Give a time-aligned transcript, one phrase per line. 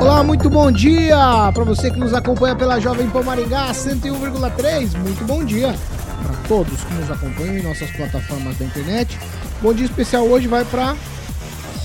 [0.00, 4.96] Olá, muito bom dia para você que nos acompanha pela Jovem Pan Maringá 101,3.
[4.98, 5.74] Muito bom dia
[6.22, 9.18] para todos que nos acompanham em nossas plataformas da internet.
[9.60, 10.94] Bom dia especial hoje vai para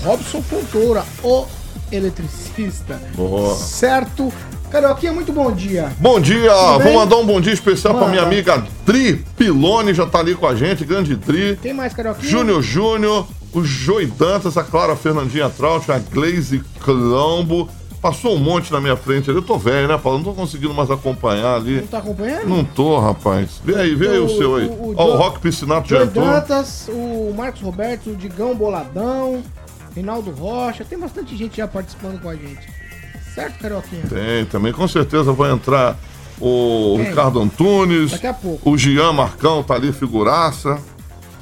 [0.04, 1.44] Robson Fontoura, o
[1.90, 3.00] eletricista.
[3.14, 3.54] Boa.
[3.54, 4.32] Certo?
[4.70, 5.92] Carioquinha, muito bom dia.
[5.98, 8.08] Bom dia, vou mandar um bom dia especial Manda.
[8.08, 11.58] minha amiga Dri Pilone, já tá ali com a gente, grande Dri.
[11.60, 12.30] Quem mais, Carioquinha?
[12.30, 17.68] Júnior Júnior, o Joey Dantas, a Clara Fernandinha Traut, a Glaze Clambo.
[18.04, 19.38] Passou um monte na minha frente ali.
[19.38, 20.18] Eu tô velho, né, Paulo?
[20.18, 21.80] Não tô conseguindo mais acompanhar ali.
[21.80, 22.46] Não tá acompanhando?
[22.46, 23.62] Não tô, rapaz.
[23.64, 24.66] Vê aí, vê aí o, O- seu aí.
[24.66, 26.22] o- o Ó, o Rock Piscinato já entrou.
[26.22, 29.42] Dantas, o Marcos Roberto, o Digão Boladão,
[29.94, 30.84] Reinaldo Rocha.
[30.84, 32.68] Tem bastante gente já participando com a gente.
[33.34, 34.02] Certo, Carioquinha?
[34.06, 35.96] Tem, também com certeza vai entrar
[36.38, 37.06] o Quem?
[37.06, 38.10] Ricardo Antunes.
[38.10, 38.70] Daqui a pouco.
[38.70, 40.78] O Gian Marcão tá ali, figuraça.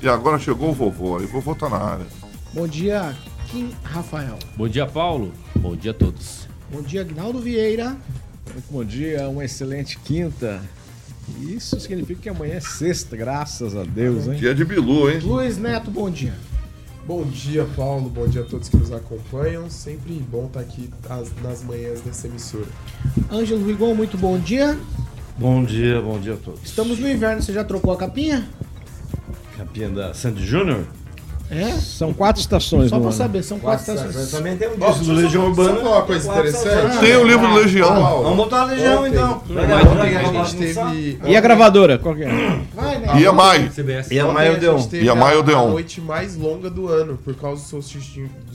[0.01, 1.17] E agora chegou o vovô.
[1.19, 2.07] Aí o vovô tá na área.
[2.55, 3.17] Bom dia,
[3.49, 4.39] Kim Rafael.
[4.57, 5.33] Bom dia, Paulo.
[5.57, 6.42] Bom dia a todos.
[6.73, 7.97] Bom dia, Agnaldo Vieira.
[8.53, 10.61] Muito bom dia, uma excelente quinta.
[11.41, 14.35] Isso significa que amanhã é sexta, graças a Deus, hein?
[14.35, 15.21] Dia de Bilu, hein?
[15.21, 16.35] Luiz Neto, bom dia.
[17.07, 18.09] Bom dia, Paulo.
[18.09, 19.69] Bom dia a todos que nos acompanham.
[19.69, 22.67] Sempre bom estar aqui as- nas manhãs dessa emissora.
[23.31, 24.79] Ângelo Rigon, muito bom dia.
[25.37, 26.61] Bom dia, bom dia a todos.
[26.65, 28.47] Estamos no inverno, você já trocou a capinha?
[29.57, 30.85] Capinha da Sandy Júnior?
[31.55, 31.71] É?
[31.73, 33.13] São quatro estações Só ano.
[33.13, 34.31] saber, são quatro Mas estações.
[34.31, 35.75] também tem um disco do Legião Urbana.
[35.77, 36.77] Sabe uma coisa Quatro interessante?
[36.79, 37.01] estações.
[37.01, 38.23] Tem o livro do Legião.
[38.23, 39.33] Vamos botar a Legião então.
[39.33, 41.19] Ontem Legal, a legal, gente teve.
[41.27, 42.61] E a gravadora, qual que é?
[42.75, 43.21] Vai, né?
[43.21, 43.69] E a Mai.
[43.69, 44.11] CBS.
[44.11, 44.79] E a Ontem Maio a deu.
[44.79, 45.67] gente teve E a Maio a, Odeon.
[45.67, 47.83] a noite mais longa do ano, por causa do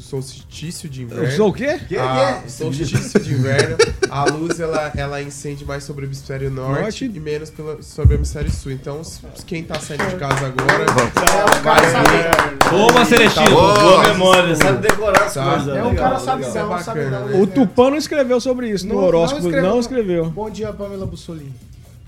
[0.01, 1.23] solstício, de inverno.
[1.25, 1.79] Eu sou o quê?
[1.99, 3.77] Ah, solstício de inverno,
[4.09, 7.11] a luz ela, ela incende mais sobre o hemisfério norte, Norte.
[7.13, 8.71] e menos pela, sobre o hemisfério sul.
[8.71, 9.01] Então,
[9.45, 12.86] quem tá saindo de casa agora vai ver.
[12.91, 13.49] Boa, Celestino.
[13.51, 13.73] Boa.
[13.79, 15.43] Boa memória, sabe decorar as Tá.
[15.51, 15.67] coisas.
[15.75, 16.67] É um legal, cara sabe legal.
[16.67, 17.41] não, Isso é sabe não?
[17.41, 17.47] O.
[17.47, 20.29] Tupã não escreveu sobre isso no horóscopo, não escreveu.
[20.29, 21.53] Bom dia, Pamela Bussolini.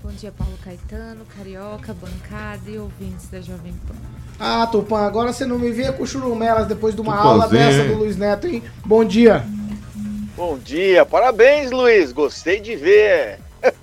[0.02, 3.94] Bom dia, Paulo Caetano, Carioca, bancada e ouvintes da Jovem Pan.
[4.38, 7.94] Ah, Tupã, agora você não me vê com churumelas depois de uma aula dessa do
[7.98, 8.62] Luiz Neto, hein?
[8.84, 9.44] Bom dia.
[10.34, 13.38] Bom dia, parabéns Luiz, gostei de ver.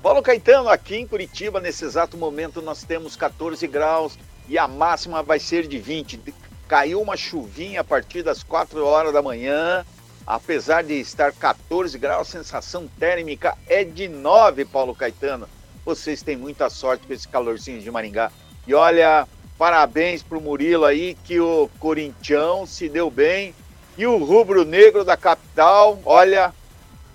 [0.00, 4.16] Paulo Caetano, aqui em Curitiba, nesse exato momento, nós temos 14 graus
[4.48, 6.20] e a máxima vai ser de 20.
[6.66, 9.84] Caiu uma chuvinha a partir das 4 horas da manhã.
[10.26, 15.46] Apesar de estar 14 graus, a sensação térmica é de 9, Paulo Caetano.
[15.84, 18.32] Vocês têm muita sorte com esse calorzinho de Maringá.
[18.66, 23.54] E olha, parabéns pro Murilo aí, que o Corintião se deu bem.
[23.98, 26.54] E o rubro-negro da capital, olha,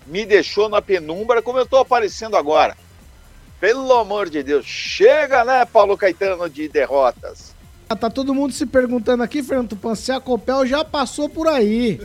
[0.05, 2.77] me deixou na penumbra como eu tô aparecendo agora.
[3.59, 7.55] Pelo amor de Deus, chega, né, Paulo Caetano, de derrotas.
[7.91, 11.47] Ah, Tá todo mundo se perguntando aqui, Fernando Tupan, se a Copel já passou por
[11.47, 11.99] aí.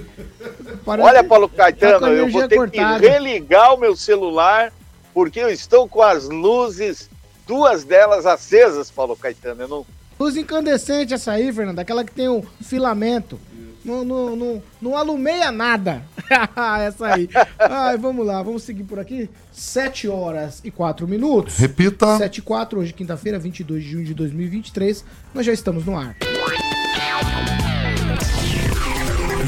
[0.82, 3.00] Parece- Olha, Paulo tá Caetano, eu vou ter cortada.
[3.00, 4.72] que religar o meu celular,
[5.12, 7.10] porque eu estou com as luzes,
[7.46, 9.60] duas delas acesas, Paulo Caetano.
[9.62, 9.86] Eu não
[10.18, 13.38] Luz incandescente essa aí, Fernando, aquela que tem um filamento.
[13.84, 16.02] Não, não, não, não alumeia nada.
[16.80, 17.28] essa aí.
[17.58, 19.28] Ai, vamos lá, vamos seguir por aqui.
[19.52, 21.58] 7 horas e 4 minutos.
[21.58, 22.16] Repita.
[22.16, 25.04] 7 e 4, hoje quinta-feira, 22 de junho de 2023.
[25.34, 26.16] Nós já estamos no ar.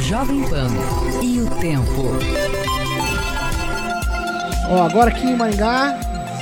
[0.03, 0.69] Jovem Pan
[1.23, 2.03] e o tempo.
[4.69, 5.99] Ó, agora aqui em Maringá,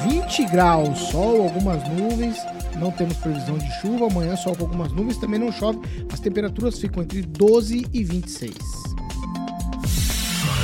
[0.07, 2.37] 20 graus, sol, algumas nuvens.
[2.77, 4.07] Não temos previsão de chuva.
[4.07, 5.19] Amanhã, sol com algumas nuvens.
[5.19, 5.79] Também não chove.
[6.13, 8.55] As temperaturas ficam entre 12 e 26.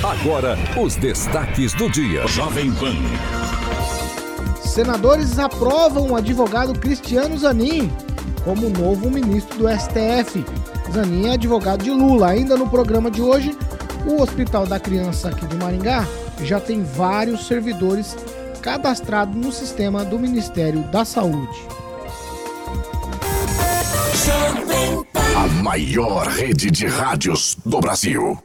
[0.03, 2.27] Agora, os destaques do dia.
[2.27, 2.95] Jovem Pan.
[4.63, 7.91] Senadores aprovam o advogado Cristiano Zanin
[8.45, 10.45] como novo ministro do STF.
[10.93, 12.31] Zanin é advogado de Lula.
[12.31, 13.57] Ainda no programa de hoje,
[14.07, 16.07] o Hospital da Criança aqui de Maringá
[16.43, 18.17] já tem vários servidores
[18.63, 21.59] cadastrados no sistema do Ministério da Saúde.
[25.35, 28.39] A maior rede de rádios do Brasil.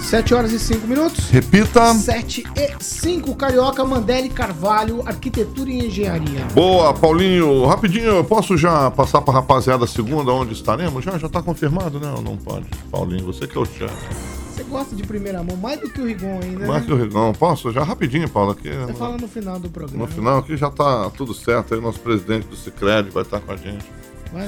[0.00, 1.28] 7 horas e 5 minutos.
[1.28, 1.92] Repita.
[1.92, 6.46] 7 e 5, Carioca Mandelli Carvalho, Arquitetura e Engenharia.
[6.54, 7.66] Boa, Paulinho.
[7.66, 11.04] Rapidinho, eu posso já passar pra rapaziada segunda onde estaremos?
[11.04, 12.10] Já, já tá confirmado, né?
[12.16, 12.66] Ou não pode?
[12.90, 14.64] Paulinho, você que é o chefe.
[14.70, 16.86] gosta de primeira mão, mais do que o Rigon ainda, Mais né?
[16.86, 17.30] que o Rigão.
[17.34, 17.70] Posso?
[17.72, 18.70] Já rapidinho, Paulo, aqui.
[18.70, 20.06] Você fala no final do programa.
[20.06, 21.74] No final aqui já tá tudo certo.
[21.74, 23.84] Aí nosso presidente do Cicred vai estar com a gente.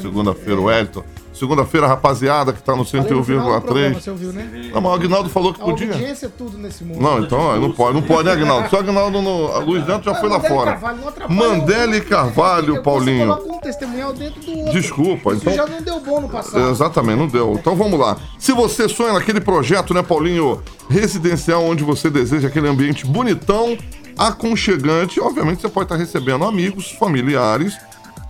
[0.01, 1.05] Segunda-feira, o Wellington.
[1.33, 4.01] Segunda-feira, rapaziada que tá no Falei no final do programa, 101,3.
[4.01, 4.71] Você ouviu, né?
[4.73, 5.89] Não, mas o Agnaldo falou que A podia.
[5.91, 6.99] obediência é tudo nesse mundo.
[7.03, 8.71] Não, então ó, não pode, não pode, né, Agnaldo?
[8.71, 9.49] Só Agnaldo no.
[9.53, 10.71] A Luiz Neto já foi lá fora.
[10.73, 13.27] Carvalho não atrapalha Mandela e Carvalho, Você Paulinho.
[13.37, 14.73] coloca um testemunhal dentro do outro.
[14.73, 16.71] Desculpa, Isso então- já não deu bom no passado.
[16.71, 17.53] Exatamente, não deu.
[17.53, 18.17] Então vamos lá.
[18.39, 23.77] Se você sonha naquele projeto, né, Paulinho, residencial onde você deseja aquele ambiente bonitão,
[24.17, 27.77] aconchegante, obviamente você pode estar recebendo amigos, familiares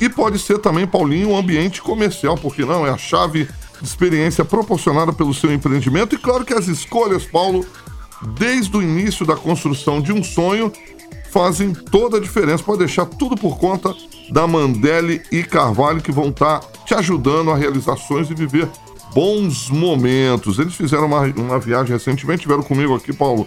[0.01, 2.87] e pode ser também, Paulinho, um ambiente comercial, porque não?
[2.87, 3.49] É a chave
[3.81, 7.65] de experiência proporcionada pelo seu empreendimento e claro que as escolhas, Paulo,
[8.39, 10.73] desde o início da construção de um sonho
[11.31, 12.63] fazem toda a diferença.
[12.63, 13.95] Pode deixar tudo por conta
[14.31, 18.69] da Mandele e Carvalho que vão estar te ajudando a realizar sonhos e viver
[19.15, 20.59] bons momentos.
[20.59, 23.47] Eles fizeram uma, uma viagem recentemente, tiveram comigo aqui, Paulo,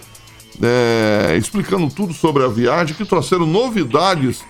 [0.61, 4.43] é, explicando tudo sobre a viagem, que trouxeram novidades.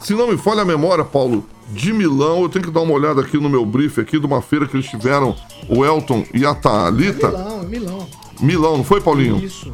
[0.00, 3.20] Se não me falha a memória, Paulo, de Milão, eu tenho que dar uma olhada
[3.20, 5.34] aqui no meu brief aqui de uma feira que eles tiveram,
[5.68, 7.28] o Elton e a Thalita.
[7.28, 8.08] Milão, é Milão.
[8.40, 9.38] Milão, não foi, Paulinho?
[9.42, 9.72] Isso.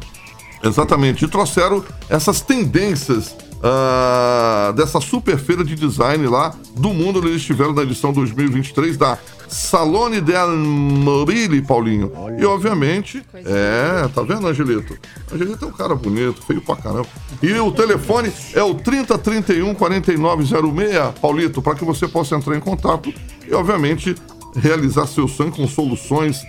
[0.63, 1.25] Exatamente.
[1.25, 7.19] E trouxeram essas tendências ah, dessa super feira de design lá do mundo.
[7.19, 9.17] Eles estiveram na edição 2023 da
[9.47, 12.11] Salone del Mobile, Paulinho.
[12.39, 14.97] e obviamente, é, tá vendo, Angelito?
[15.31, 17.07] Angelito é um cara bonito, feio pra caramba.
[17.43, 23.13] E o telefone é o 3031 4906, Paulito, para que você possa entrar em contato
[23.45, 24.15] e, obviamente,
[24.55, 26.43] realizar seu sonho com soluções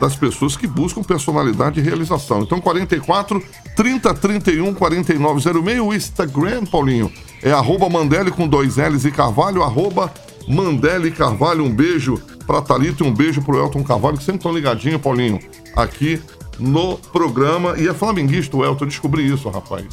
[0.00, 2.42] das pessoas que buscam personalidade e realização.
[2.42, 3.42] Então, 44
[3.76, 7.12] 30 31 4906, o Instagram, Paulinho,
[7.42, 10.12] é arroba Mandele com dois L's e Carvalho, arroba
[10.46, 11.64] Mandele Carvalho.
[11.64, 15.38] Um beijo pra Thalita e um beijo pro Elton Carvalho, que sempre estão ligadinho, Paulinho,
[15.76, 16.20] aqui
[16.58, 17.78] no programa.
[17.78, 19.84] E é flamenguista o Elton, eu descobri isso, rapaz.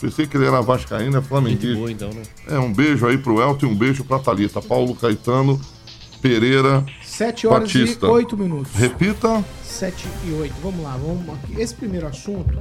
[0.00, 1.78] Pensei que ele era vascaíno, é flamenguista.
[1.78, 2.22] boa, então, né?
[2.48, 4.60] É, um beijo aí pro Elton e um beijo pra Thalita.
[4.60, 5.58] Paulo Caetano
[6.20, 6.84] Pereira
[7.16, 8.06] 7 horas Batista.
[8.06, 8.72] e 8 minutos.
[8.74, 9.44] Repita.
[9.62, 10.54] 7 e 8.
[10.62, 11.60] Vamos lá, vamos aqui.
[11.60, 12.58] Esse primeiro assunto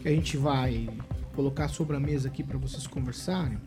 [0.00, 0.88] que a gente vai
[1.36, 3.58] colocar sobre a mesa aqui para vocês conversarem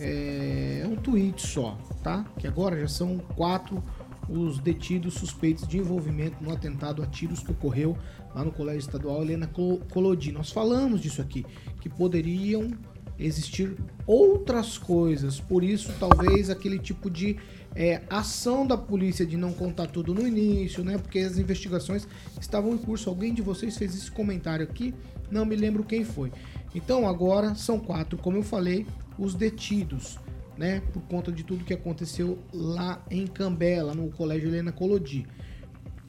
[0.00, 2.24] é um tweet só, tá?
[2.38, 3.82] Que agora já são quatro
[4.28, 7.96] os detidos suspeitos de envolvimento no atentado a tiros que ocorreu
[8.34, 10.32] lá no Colégio Estadual Helena Colo- Colodi.
[10.32, 11.44] Nós falamos disso aqui,
[11.80, 12.70] que poderiam
[13.18, 13.76] existir
[14.06, 17.36] outras coisas, por isso talvez aquele tipo de
[17.74, 20.98] é, ação da polícia de não contar tudo no início, né?
[20.98, 22.06] Porque as investigações
[22.40, 23.08] estavam em curso.
[23.08, 24.94] Alguém de vocês fez esse comentário aqui,
[25.30, 26.32] não me lembro quem foi.
[26.74, 28.86] Então agora são quatro, como eu falei,
[29.18, 30.18] os detidos,
[30.56, 30.80] né?
[30.92, 35.26] Por conta de tudo que aconteceu lá em Cambela, no Colégio Helena Colodi.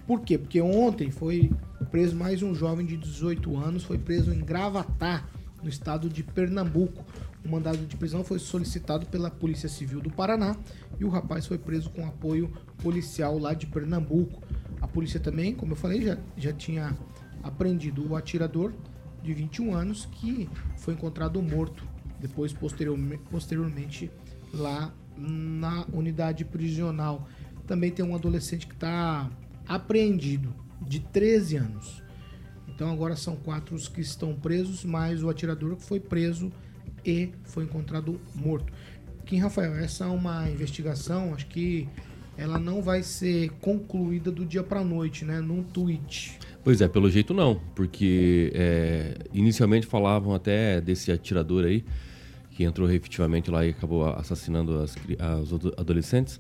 [0.08, 0.38] Por quê?
[0.38, 1.52] Porque ontem foi
[1.90, 5.26] preso mais um jovem de 18 anos, foi preso em Gravatá,
[5.62, 7.06] no estado de Pernambuco.
[7.44, 10.56] O mandado de prisão foi solicitado pela Polícia Civil do Paraná
[11.00, 14.42] e o rapaz foi preso com apoio policial lá de Pernambuco.
[14.80, 16.96] A polícia também, como eu falei, já, já tinha
[17.42, 18.74] apreendido o atirador
[19.24, 20.48] de 21 anos que
[20.78, 21.84] foi encontrado morto
[22.20, 24.12] depois posteriorme- posteriormente
[24.54, 27.28] lá na unidade prisional.
[27.66, 29.30] Também tem um adolescente que está
[29.68, 32.04] apreendido de 13 anos.
[32.68, 36.52] Então agora são quatro os que estão presos, mais o atirador que foi preso
[37.06, 38.72] e foi encontrado morto.
[39.26, 41.88] Kim Rafael, essa é uma investigação, acho que
[42.38, 45.40] ela não vai ser concluída do dia para noite, né?
[45.40, 46.40] Num tweet.
[46.64, 51.84] Pois é, pelo jeito não, porque é, inicialmente falavam até desse atirador aí,
[52.52, 56.40] que entrou efetivamente lá e acabou assassinando as, as ado- adolescentes,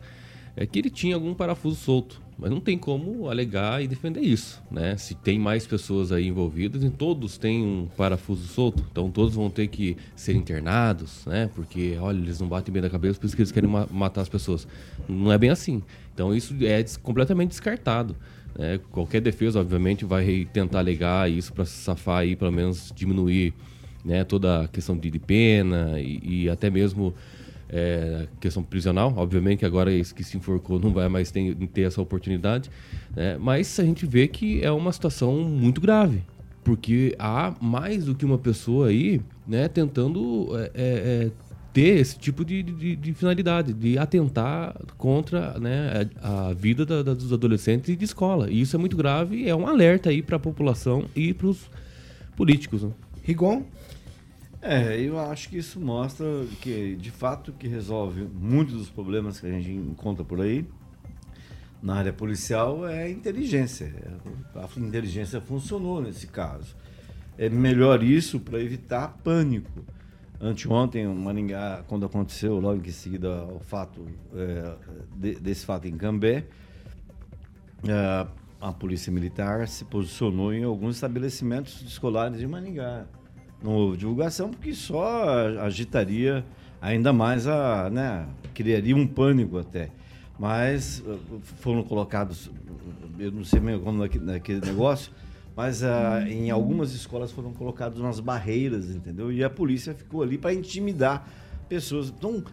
[0.55, 2.21] é que ele tinha algum parafuso solto.
[2.41, 4.97] Mas não tem como alegar e defender isso, né?
[4.97, 9.47] Se tem mais pessoas aí envolvidas, e todos têm um parafuso solto, então todos vão
[9.47, 11.51] ter que ser internados, né?
[11.53, 14.21] Porque, olha, eles não batem bem da cabeça, por isso que eles querem ma- matar
[14.21, 14.67] as pessoas.
[15.07, 15.83] Não é bem assim.
[16.15, 18.15] Então isso é des- completamente descartado.
[18.57, 18.79] né?
[18.91, 23.53] Qualquer defesa, obviamente, vai tentar alegar isso para se safar aí, pelo menos diminuir
[24.03, 27.13] né, toda a questão de, de pena e, e até mesmo
[27.71, 29.13] é, questão prisional.
[29.15, 32.69] Obviamente que agora esse que se enforcou não vai mais ter, ter essa oportunidade.
[33.15, 33.37] né?
[33.39, 36.21] Mas a gente vê que é uma situação muito grave.
[36.63, 41.31] Porque há mais do que uma pessoa aí né, tentando é, é, é,
[41.73, 47.01] ter esse tipo de, de, de finalidade, de atentar contra né, a, a vida da-
[47.01, 48.51] da- dos adolescentes e de escola.
[48.51, 51.67] E isso é muito grave é um alerta aí para a população e para os
[52.35, 52.83] políticos.
[52.83, 52.91] Né?
[53.23, 53.63] Rigon?
[54.61, 56.25] É, eu acho que isso mostra
[56.61, 60.65] que, de fato, que resolve muitos dos problemas que a gente encontra por aí.
[61.81, 63.91] na área policial é inteligência.
[64.53, 66.75] A inteligência funcionou nesse caso.
[67.39, 69.83] É melhor isso para evitar pânico.
[70.39, 74.75] Anteontem, em Maringá, quando aconteceu, logo em seguida o fato é,
[75.15, 76.45] de- desse fato em Cambé,
[77.87, 78.27] é,
[78.59, 83.05] a polícia militar se posicionou em alguns estabelecimentos escolares de Maringá.
[83.63, 86.43] Houve divulgação porque só agitaria
[86.81, 89.89] ainda mais a, né, criaria um pânico até.
[90.39, 91.03] Mas
[91.59, 92.49] foram colocados,
[93.19, 95.11] eu não sei como naque- naquele negócio,
[95.55, 99.31] mas ah, em algumas escolas foram colocadas umas barreiras, entendeu?
[99.31, 101.27] E a polícia ficou ali para intimidar
[101.69, 102.09] pessoas.
[102.09, 102.43] Então,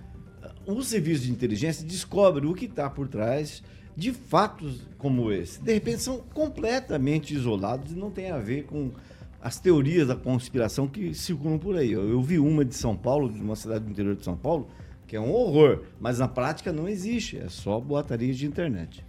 [0.66, 3.62] o serviço de inteligência descobre o que está por trás
[3.96, 5.60] de fatos como esse.
[5.62, 8.90] De repente são completamente isolados e não tem a ver com
[9.40, 11.92] as teorias da conspiração que circulam por aí.
[11.92, 14.68] Eu, eu vi uma de São Paulo, de uma cidade do interior de São Paulo,
[15.06, 19.04] que é um horror, mas na prática não existe, é só boataria de internet.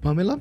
[0.00, 0.40] Pamela?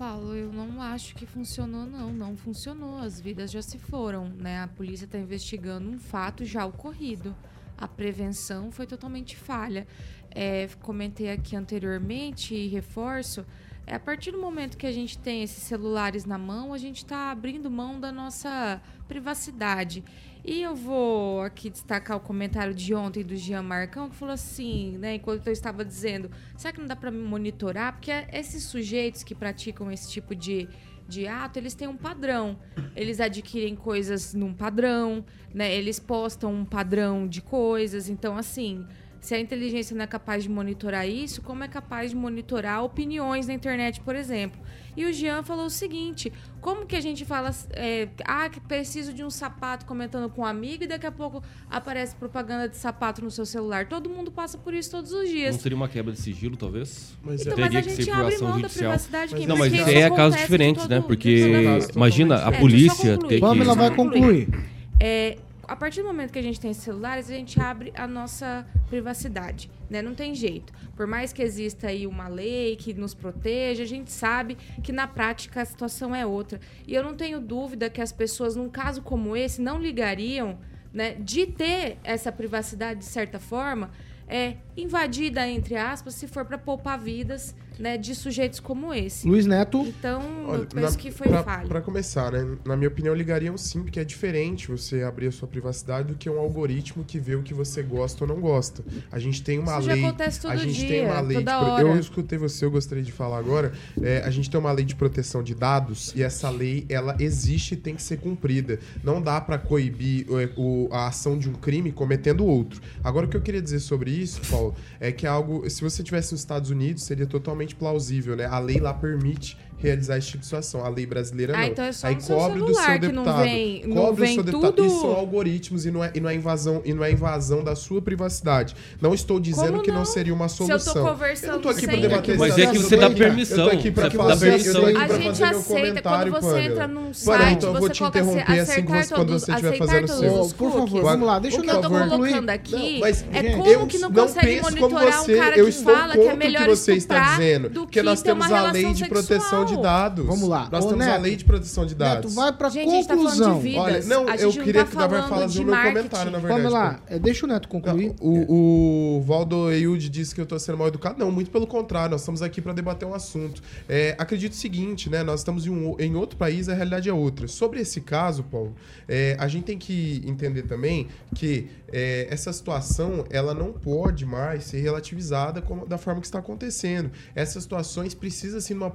[0.00, 2.10] Paulo, eu não acho que funcionou, não.
[2.10, 2.96] Não funcionou.
[2.96, 4.62] As vidas já se foram, né?
[4.62, 7.36] A polícia está investigando um fato já ocorrido.
[7.76, 9.86] A prevenção foi totalmente falha.
[10.30, 13.44] É, comentei aqui anteriormente e reforço.
[13.90, 16.98] É a partir do momento que a gente tem esses celulares na mão, a gente
[16.98, 20.04] está abrindo mão da nossa privacidade.
[20.44, 24.96] E eu vou aqui destacar o comentário de ontem do Jean Marcão, que falou assim,
[24.96, 27.94] né, enquanto eu estava dizendo, será que não dá para monitorar?
[27.94, 30.68] Porque esses sujeitos que praticam esse tipo de,
[31.08, 32.60] de ato, eles têm um padrão.
[32.94, 35.74] Eles adquirem coisas num padrão, né?
[35.74, 38.08] Eles postam um padrão de coisas.
[38.08, 38.86] Então, assim,
[39.20, 43.46] se a inteligência não é capaz de monitorar isso, como é capaz de monitorar opiniões
[43.46, 44.58] na internet, por exemplo?
[44.96, 49.12] E o Jean falou o seguinte: como que a gente fala, é, ah, que preciso
[49.12, 53.22] de um sapato comentando com um amigo e daqui a pouco aparece propaganda de sapato
[53.22, 53.86] no seu celular?
[53.88, 55.54] Todo mundo passa por isso todos os dias.
[55.54, 57.16] Não seria uma quebra de sigilo, talvez?
[57.22, 58.90] Mas Então, Teria mas a gente abre mão da judicial.
[58.90, 59.32] privacidade.
[59.36, 61.04] Mas Não, mas é de diferentes, todo- né?
[61.06, 63.28] Porque caso imagina a É, polícia só concluir.
[63.28, 63.40] ter que.
[63.40, 64.46] Pamela vai concluir.
[64.46, 64.64] concluir.
[64.98, 65.38] É,
[65.70, 69.70] a partir do momento que a gente tem celulares, a gente abre a nossa privacidade,
[69.88, 70.02] né?
[70.02, 70.72] Não tem jeito.
[70.96, 75.06] Por mais que exista aí uma lei que nos proteja, a gente sabe que na
[75.06, 76.60] prática a situação é outra.
[76.88, 80.58] E eu não tenho dúvida que as pessoas, num caso como esse, não ligariam,
[80.92, 83.92] né, de ter essa privacidade de certa forma,
[84.26, 89.26] é invadida entre aspas, se for para poupar vidas, né, de sujeitos como esse.
[89.26, 89.80] Luiz Neto.
[89.86, 91.68] Então, Olha, eu penso na- que foi pra, falha.
[91.68, 92.56] Pra começar, né?
[92.64, 96.28] Na minha opinião, ligariam sim, porque é diferente você abrir a sua privacidade do que
[96.28, 98.82] um algoritmo que vê o que você gosta ou não gosta.
[99.10, 100.04] A gente tem uma Isso já lei.
[100.04, 101.38] acontece todo a gente dia, tem uma lei.
[101.38, 101.82] toda de hora.
[101.88, 103.72] Eu escutei você, eu gostaria de falar agora.
[104.02, 107.74] É, a gente tem uma lei de proteção de dados e essa lei ela existe
[107.74, 108.78] e tem que ser cumprida.
[109.02, 112.80] Não dá pra coibir é, o- a ação de um crime cometendo outro.
[113.02, 115.68] Agora, o que eu queria dizer sobre isso, Paulo, é que é algo.
[115.70, 118.46] Se você tivesse nos Estados Unidos, seria totalmente plausível, né?
[118.46, 120.84] A lei lá permite realizar esse tipo de situação.
[120.84, 121.66] A lei brasileira Ah, não.
[121.66, 123.42] então é só Aí no seu cobre do seu que não deputado.
[123.42, 124.72] vem- não cobre vem do seu deputado.
[124.74, 127.64] tudo- E são algoritmos e não, é, e não é invasão e não é invasão
[127.64, 128.74] da sua privacidade.
[129.00, 129.98] Não estou dizendo Como que não?
[129.98, 130.04] não?
[130.04, 131.06] seria uma Se eu tô solução.
[131.06, 133.58] conversando não tô aqui para debater Mas é que você eu dá permissão.
[133.64, 134.80] Eu tô aqui para Você fazer, eu permissão.
[134.80, 137.72] tô aqui A gente fazer meu aceita comentário, quando você entra num site, então eu
[137.80, 140.40] vou você te assim, interromper assim você, quando você estiver fazendo o seu.
[140.40, 142.08] os Por favor, vamos lá, deixa o o eu concluir.
[142.10, 145.34] colocando aqui Não, mas, é como eu que não não consegue penso como monitorar você,
[145.34, 147.38] um cara eu que estou fala que é contra o que melhor você está estuprar
[147.38, 150.26] dizendo, do porque que nós ter uma temos a relação lei de proteção de dados.
[150.26, 150.68] Vamos lá.
[150.70, 152.34] Nós Ô, temos a Neto, lei de proteção de Neto, dados.
[152.34, 153.56] vai pra Gente, a gente tá falando conclusão.
[153.56, 153.82] de vidas.
[153.82, 155.94] Olha, não, a gente eu não queria tá que falando fazer de o meu marketing.
[155.96, 156.62] comentário, na verdade.
[156.62, 158.14] Vamos lá, é, deixa o Neto concluir.
[158.20, 161.18] O, o Valdo Eilde disse que eu tô sendo mal educado.
[161.18, 163.62] Não, muito pelo contrário, nós estamos aqui para debater um assunto.
[163.88, 165.22] É, acredito o seguinte, né?
[165.22, 167.46] Nós estamos em, um, em outro país, a realidade é outra.
[167.48, 168.74] Sobre esse caso, Paulo,
[169.08, 174.64] é, a gente tem que entender também que é, essa situação ela não pode mais
[174.64, 177.10] ser relativizada como- da forma que está acontecendo.
[177.34, 178.92] Essas situações precisam sim de uma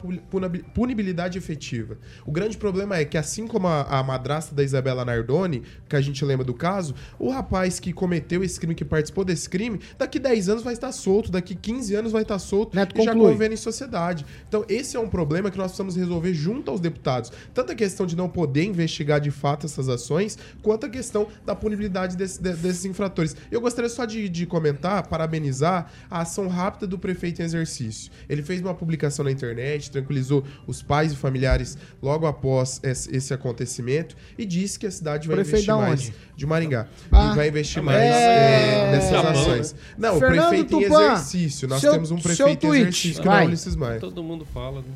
[0.74, 1.98] punibilidade efetiva.
[2.26, 6.02] O grande problema é que, assim como a, a madrasta da Isabela Nardoni, que a
[6.02, 10.20] gente lembra do caso, o rapaz que cometeu esse crime, que participou desse crime, daqui
[10.20, 13.28] 10 anos vai estar solto, daqui 15 anos vai estar solto Neto, e já conclui.
[13.32, 14.26] convivendo em sociedade.
[14.48, 17.32] Então, esse é um problema que nós precisamos resolver junto aos deputados.
[17.54, 21.56] Tanto a questão de não poder investigar de fato essas ações, quanto a questão da
[21.56, 23.36] punibilidade desse- de- desses infratores.
[23.52, 28.12] Eu gostaria só de, de comentar, parabenizar a ação rápida do prefeito em exercício.
[28.30, 34.16] Ele fez uma publicação na internet, tranquilizou os pais e familiares logo após esse, acontecimento
[34.38, 36.88] e disse que a cidade vai Prefeito investir mais de Maringá.
[37.12, 39.76] Ah, e vai investir é, mais é, é, nessas Japão, ações.
[39.98, 41.68] Não, Fernando o prefeito em Tupã, exercício.
[41.68, 43.44] Nós seu- temos um prefeito em exercício que não vai.
[43.44, 44.00] é Ulisses Maia.
[44.00, 44.94] Todo mundo fala, né?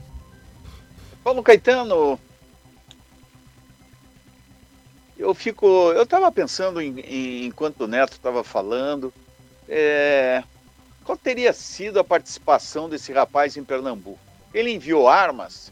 [1.24, 2.20] Paulo Caetano,
[5.18, 5.66] eu fico.
[5.92, 9.14] Eu estava pensando em, em- enquanto o Neto estava falando.
[9.68, 10.44] é,
[11.04, 14.20] qual teria sido a participação desse rapaz em Pernambuco?
[14.54, 15.72] Ele enviou armas?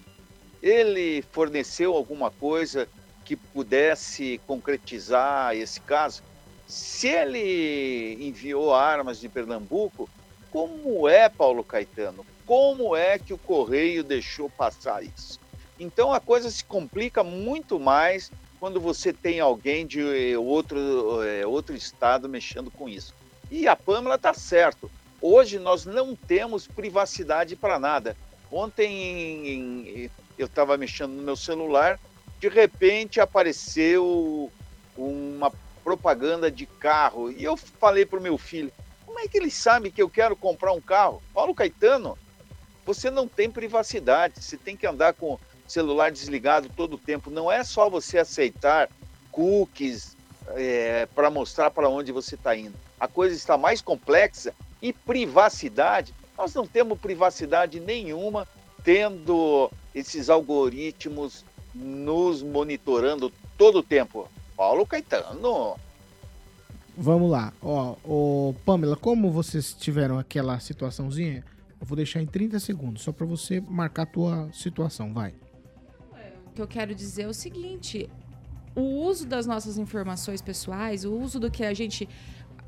[0.61, 2.87] Ele forneceu alguma coisa
[3.25, 6.23] que pudesse concretizar esse caso?
[6.67, 10.09] Se ele enviou armas de Pernambuco,
[10.51, 12.25] como é, Paulo Caetano?
[12.45, 15.39] Como é que o Correio deixou passar isso?
[15.79, 21.75] Então a coisa se complica muito mais quando você tem alguém de outro, é, outro
[21.75, 23.13] estado mexendo com isso.
[23.51, 24.89] E a Pâmela está certo.
[25.21, 28.15] Hoje nós não temos privacidade para nada.
[28.51, 31.99] Ontem eu estava mexendo no meu celular,
[32.39, 34.51] de repente apareceu
[34.95, 35.51] uma
[35.83, 38.71] propaganda de carro e eu falei para o meu filho:
[39.05, 41.21] como é que ele sabe que eu quero comprar um carro?
[41.33, 42.17] Paulo Caetano,
[42.85, 47.29] você não tem privacidade, você tem que andar com o celular desligado todo o tempo.
[47.29, 48.89] Não é só você aceitar
[49.31, 50.15] cookies
[50.55, 52.77] é, para mostrar para onde você está indo.
[52.99, 58.47] A coisa está mais complexa e privacidade, nós não temos privacidade nenhuma
[58.83, 64.29] tendo esses algoritmos nos monitorando todo o tempo.
[64.55, 65.75] Paulo Caetano.
[66.95, 67.53] Vamos lá.
[67.61, 71.43] Ó, ó, Pamela, como vocês tiveram aquela situaçãozinha,
[71.79, 75.33] eu vou deixar em 30 segundos, só para você marcar a tua situação, vai.
[76.47, 78.09] O que eu quero dizer é o seguinte:
[78.75, 82.09] o uso das nossas informações pessoais, o uso do que a gente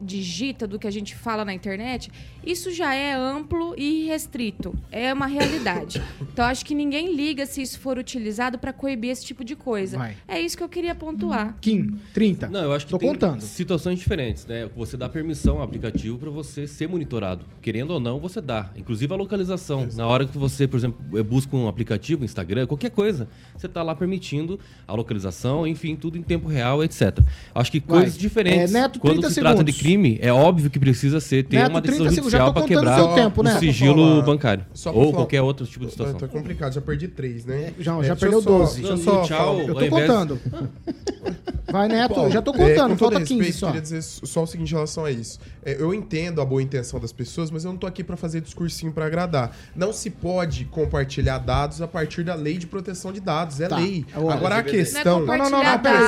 [0.02, 2.12] digita, do que a gente fala na internet,
[2.46, 4.74] isso já é amplo e restrito.
[4.92, 6.02] É uma realidade.
[6.32, 9.98] Então, acho que ninguém liga se isso for utilizado para coibir esse tipo de coisa.
[9.98, 10.16] Vai.
[10.26, 11.58] É isso que eu queria pontuar.
[11.60, 12.48] Kim, 30.
[12.48, 13.42] Não, eu acho que Tô tem contando.
[13.42, 14.70] situações diferentes, né?
[14.78, 17.44] Você dá permissão ao aplicativo para você ser monitorado.
[17.62, 18.70] Querendo ou não, você dá.
[18.78, 19.88] Inclusive a localização.
[19.96, 23.28] Na hora que você, por exemplo, busca um aplicativo, Instagram, qualquer coisa,
[23.58, 27.20] você tá lá permitindo a localização, enfim, tudo em tempo real, etc.
[27.54, 28.02] Acho que Vai.
[28.02, 28.74] coisas diferentes.
[28.74, 29.89] É, Neto, Quando 30 se trata de segundos.
[29.90, 33.44] Crime, é óbvio que precisa ser ter Neto, uma 30 decisão judicial para quebrar tempo,
[33.44, 33.56] né?
[33.56, 34.66] o sigilo falar- bancário.
[34.86, 36.18] Ou falar- qualquer outro tipo de situação.
[36.20, 37.74] Tá complicado, já perdi três, né?
[37.80, 38.76] Já, É, já perdeu eu só- 12.
[38.82, 40.40] Deixa eu só tchau, Eu tô invés- contando.
[41.72, 43.68] Vai, Neto, Paulo, já tô é, contando, todo falta 15 respeito, só.
[43.68, 45.40] queria dizer só o seguinte em relação a isso.
[45.64, 48.42] É, eu entendo a boa intenção das pessoas, mas eu não tô aqui para fazer
[48.42, 49.56] discursinho para agradar.
[49.76, 53.62] Não se pode compartilhar dados a partir da lei de proteção de dados.
[53.62, 53.76] É Tá.
[53.78, 54.04] lei.
[54.16, 55.20] Ó, Agora a Não é questão.
[55.20, 56.00] Não, não, não, não, peraí,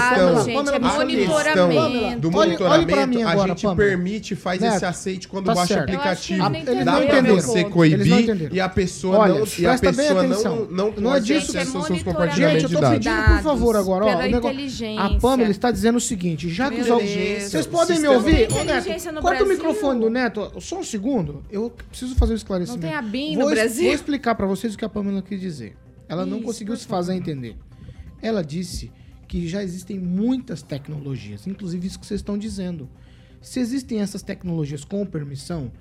[0.45, 2.19] gente, é monitoramento.
[2.21, 3.89] do Olhe- olhe pra monitoramento, mim a agora, gente Pamela.
[3.89, 6.45] permite, faz Neto, esse aceite quando tá baixa o aplicativo.
[6.55, 7.35] eles Dá não pra entenderam.
[7.41, 11.51] você coibir e a pessoa Olha, não, e a pessoa não, não Não é disso-
[11.51, 14.21] seus Gente, compartilhamentos Gente, eu tô pedindo, por favor, agora, ó.
[14.21, 14.99] Negócio-.
[14.99, 16.87] A Pamela está dizendo o seguinte: já que os.
[16.87, 18.47] Vocês podem me ouvir?
[18.51, 21.43] Ô, Neto, corta o microfone do Neto, só um segundo.
[21.51, 22.81] Eu preciso fazer um esclarecimento.
[22.83, 23.85] Não tem a BIM vou, no Brasil?
[23.85, 25.75] Vou explicar pra vocês o que a Pamela quis dizer.
[26.07, 27.55] Ela não Isso, conseguiu se fazer entender.
[28.21, 28.91] Ela disse
[29.27, 32.89] que já existem muitas tecnologias, inclusive isso que vocês estão dizendo.
[33.41, 35.71] Se existem essas tecnologias com permissão,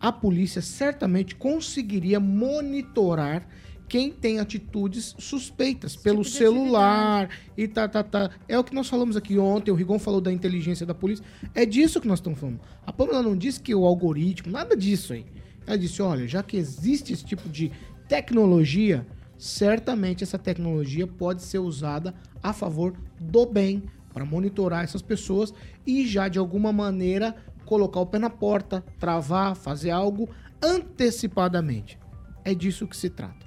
[0.00, 3.46] a polícia certamente conseguiria monitorar
[3.88, 8.30] quem tem atitudes suspeitas pelo tipo celular e tá, tá, tá.
[8.48, 11.22] É o que nós falamos aqui ontem, o Rigon falou da inteligência da polícia.
[11.54, 12.58] É disso que nós estamos falando.
[12.86, 15.26] A Pamela não disse que o algoritmo, nada disso aí.
[15.66, 17.70] Ela disse, olha, já que existe esse tipo de
[18.08, 25.52] tecnologia, certamente essa tecnologia pode ser usada a favor do bem, para monitorar essas pessoas
[25.86, 30.28] e já de alguma maneira colocar o pé na porta, travar, fazer algo
[30.62, 31.98] antecipadamente.
[32.44, 33.46] É disso que se trata.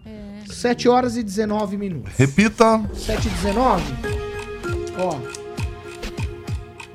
[0.50, 2.14] 7 horas e 19 minutos.
[2.16, 2.82] Repita.
[2.94, 3.84] 7 e 19?
[4.98, 5.46] Ó.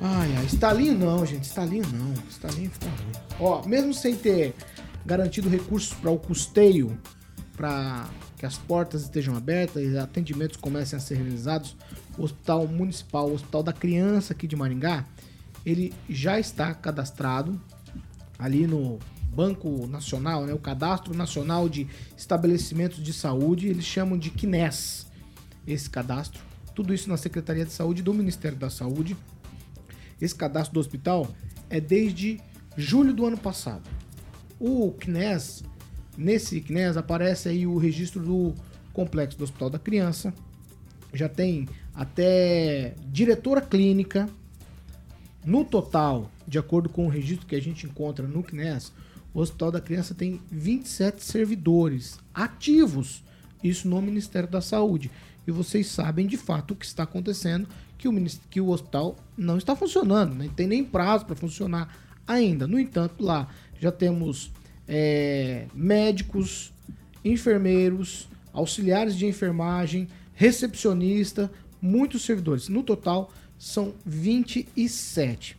[0.03, 1.45] Ai, ai, estalinho não, gente.
[1.45, 2.15] Estalinho não.
[2.29, 3.13] Estalinho fica ruim.
[3.39, 4.55] Ó, mesmo sem ter
[5.05, 6.99] garantido recursos para o custeio,
[7.57, 11.77] para que as portas estejam abertas e atendimentos comecem a ser realizados,
[12.21, 15.07] o Hospital Municipal, o Hospital da Criança aqui de Maringá,
[15.65, 17.59] ele já está cadastrado
[18.39, 18.99] ali no
[19.33, 25.07] Banco Nacional, né, o Cadastro Nacional de Estabelecimentos de Saúde, eles chamam de CNES,
[25.67, 26.43] esse cadastro.
[26.75, 29.17] Tudo isso na Secretaria de Saúde do Ministério da Saúde.
[30.21, 31.27] Esse cadastro do hospital
[31.71, 32.39] é desde
[32.77, 33.89] julho do ano passado.
[34.59, 35.65] O CNES,
[36.19, 38.55] nesse CNES aparece aí o registro do
[38.93, 40.35] complexo do Hospital da Criança.
[41.13, 41.67] Já tem
[42.01, 44.27] até diretora clínica.
[45.45, 48.91] No total, de acordo com o registro que a gente encontra no CNES,
[49.35, 53.23] o Hospital da Criança tem 27 servidores ativos,
[53.63, 55.11] isso no Ministério da Saúde.
[55.47, 59.59] E vocês sabem de fato o que está acontecendo, que o, que o hospital não
[59.59, 61.95] está funcionando, nem tem nem prazo para funcionar
[62.27, 62.67] ainda.
[62.67, 63.47] No entanto, lá
[63.79, 64.51] já temos
[64.89, 66.73] é, médicos,
[67.23, 72.69] enfermeiros, auxiliares de enfermagem, recepcionista, muitos servidores.
[72.69, 75.59] No total, são 27.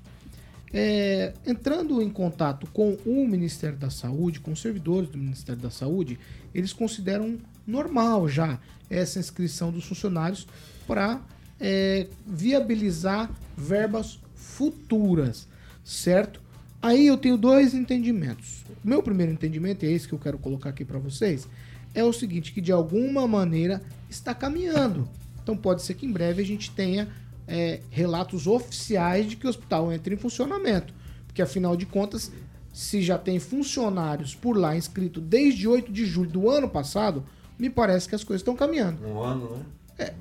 [0.74, 5.70] É, entrando em contato com o Ministério da Saúde, com os servidores do Ministério da
[5.70, 6.18] Saúde,
[6.54, 10.48] eles consideram normal já essa inscrição dos funcionários
[10.88, 11.22] para
[11.60, 15.48] é, viabilizar verbas futuras,
[15.84, 16.42] certo?
[16.82, 18.66] Aí eu tenho dois entendimentos.
[18.84, 21.48] Meu primeiro entendimento, é esse que eu quero colocar aqui para vocês,
[21.94, 25.08] é o seguinte, que de alguma maneira está caminhando.
[25.44, 27.10] Então pode ser que em breve a gente tenha
[27.48, 30.94] é, relatos oficiais de que o hospital entre em funcionamento.
[31.28, 32.32] Porque afinal de contas,
[32.74, 37.24] se já tem funcionários por lá inscritos desde 8 de julho do ano passado,
[37.58, 39.06] me parece que as coisas estão caminhando.
[39.06, 39.66] Um ano, né?
[40.00, 40.14] É,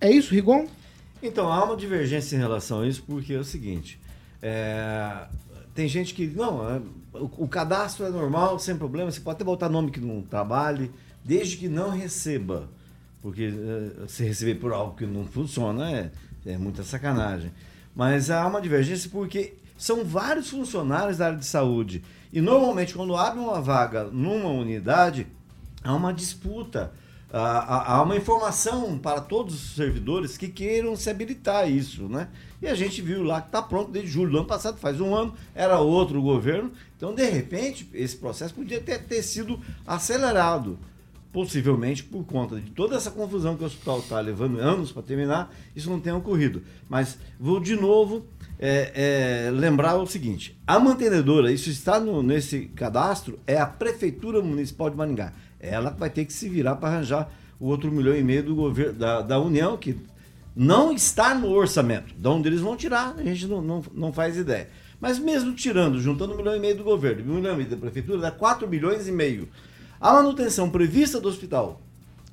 [0.00, 0.66] é isso, Rigon?
[1.22, 3.98] Então, há uma divergência em relação a isso, porque é o seguinte:
[4.42, 5.26] é,
[5.74, 6.26] tem gente que.
[6.26, 6.82] Não, é,
[7.14, 10.90] o, o, cadastro é normal, sem problema, você pode até botar nome que não trabalhe,
[11.24, 12.68] desde que não receba.
[13.22, 16.10] Porque é, se receber por algo que não funciona é,
[16.44, 17.52] é muita sacanagem.
[17.94, 22.02] Mas há uma divergência porque são vários funcionários da área de saúde.
[22.32, 25.26] E normalmente, quando abre uma vaga numa unidade,
[25.84, 26.92] há uma disputa.
[27.32, 32.28] Há, há uma informação para todos os servidores que queiram se habilitar a isso, né?
[32.60, 35.14] E a gente viu lá que está pronto desde julho do ano passado, faz um
[35.14, 36.70] ano, era outro governo.
[36.96, 40.78] Então, de repente, esse processo podia ter, ter sido acelerado
[41.32, 45.52] possivelmente por conta de toda essa confusão que o hospital está levando anos para terminar,
[45.74, 46.62] isso não tenha ocorrido.
[46.88, 48.26] Mas vou de novo
[48.58, 54.42] é, é, lembrar o seguinte: a mantenedora, isso está no, nesse cadastro, é a Prefeitura
[54.42, 55.32] Municipal de Maringá.
[55.58, 58.98] Ela vai ter que se virar para arranjar o outro milhão e meio do governo
[58.98, 59.96] da, da União, que
[60.54, 62.14] não está no orçamento.
[62.14, 64.68] De onde eles vão tirar, a gente não, não, não faz ideia.
[65.00, 67.76] Mas mesmo tirando, juntando um milhão e meio do governo um milhão e meio da
[67.76, 69.48] prefeitura, dá 4 milhões e meio.
[70.02, 71.80] A manutenção prevista do hospital,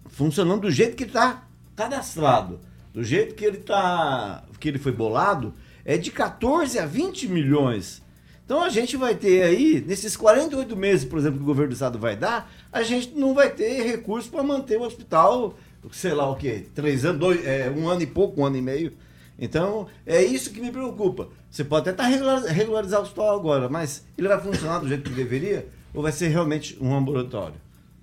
[0.08, 1.44] funcionando do jeito que ele está
[1.76, 2.60] cadastrado,
[2.92, 5.54] do jeito que ele tá, que ele foi bolado,
[5.86, 8.02] é de 14 a 20 milhões.
[8.44, 11.74] Então a gente vai ter aí, nesses 48 meses, por exemplo, que o governo do
[11.74, 15.54] estado vai dar, a gente não vai ter recurso para manter o hospital,
[15.92, 18.64] sei lá o quê, três anos, dois, é, um ano e pouco, um ano e
[18.64, 18.94] meio.
[19.38, 21.30] Então, é isso que me preocupa.
[21.52, 25.16] Você pode até regularizar, regularizar o hospital agora, mas ele vai funcionar do jeito que
[25.16, 25.78] deveria?
[25.94, 27.56] Ou vai ser realmente um ambulatório?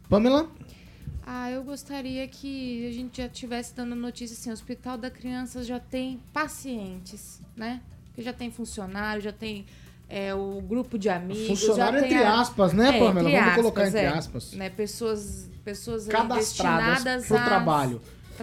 [0.08, 0.48] Pamela?
[1.26, 5.64] Ah, eu gostaria que a gente já tivesse dando notícia assim, o Hospital da Criança
[5.64, 7.80] já tem pacientes, né?
[8.14, 9.66] Que já tem funcionário, já tem
[10.08, 11.48] é, o grupo de amigos.
[11.48, 12.40] Funcionário já entre a...
[12.40, 13.28] aspas, né, é, Pamela?
[13.28, 14.52] Vamos aspas, colocar entre é, aspas.
[14.52, 18.00] Né, pessoas, pessoas cadastradas para o trabalho.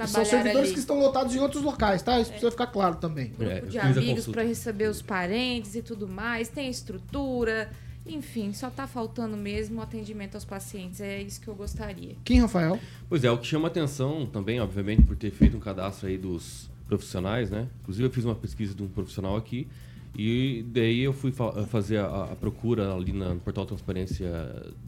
[0.08, 0.74] São servidores ali.
[0.74, 2.20] que estão lotados em outros locais, tá?
[2.20, 2.34] Isso é.
[2.34, 3.30] precisa ficar claro também.
[3.30, 6.50] Grupo é, de amigos para receber os parentes e tudo mais.
[6.50, 7.70] Tem estrutura,
[8.06, 11.00] enfim, só está faltando mesmo o atendimento aos pacientes.
[11.00, 12.16] É isso que eu gostaria.
[12.24, 12.80] Quem, Rafael?
[13.08, 16.70] Pois é, o que chama atenção também, obviamente, por ter feito um cadastro aí dos
[16.88, 17.68] profissionais, né?
[17.82, 19.68] Inclusive eu fiz uma pesquisa de um profissional aqui
[20.16, 24.30] e daí eu fui fa fazer a, a, procura ali na, no portal Transparência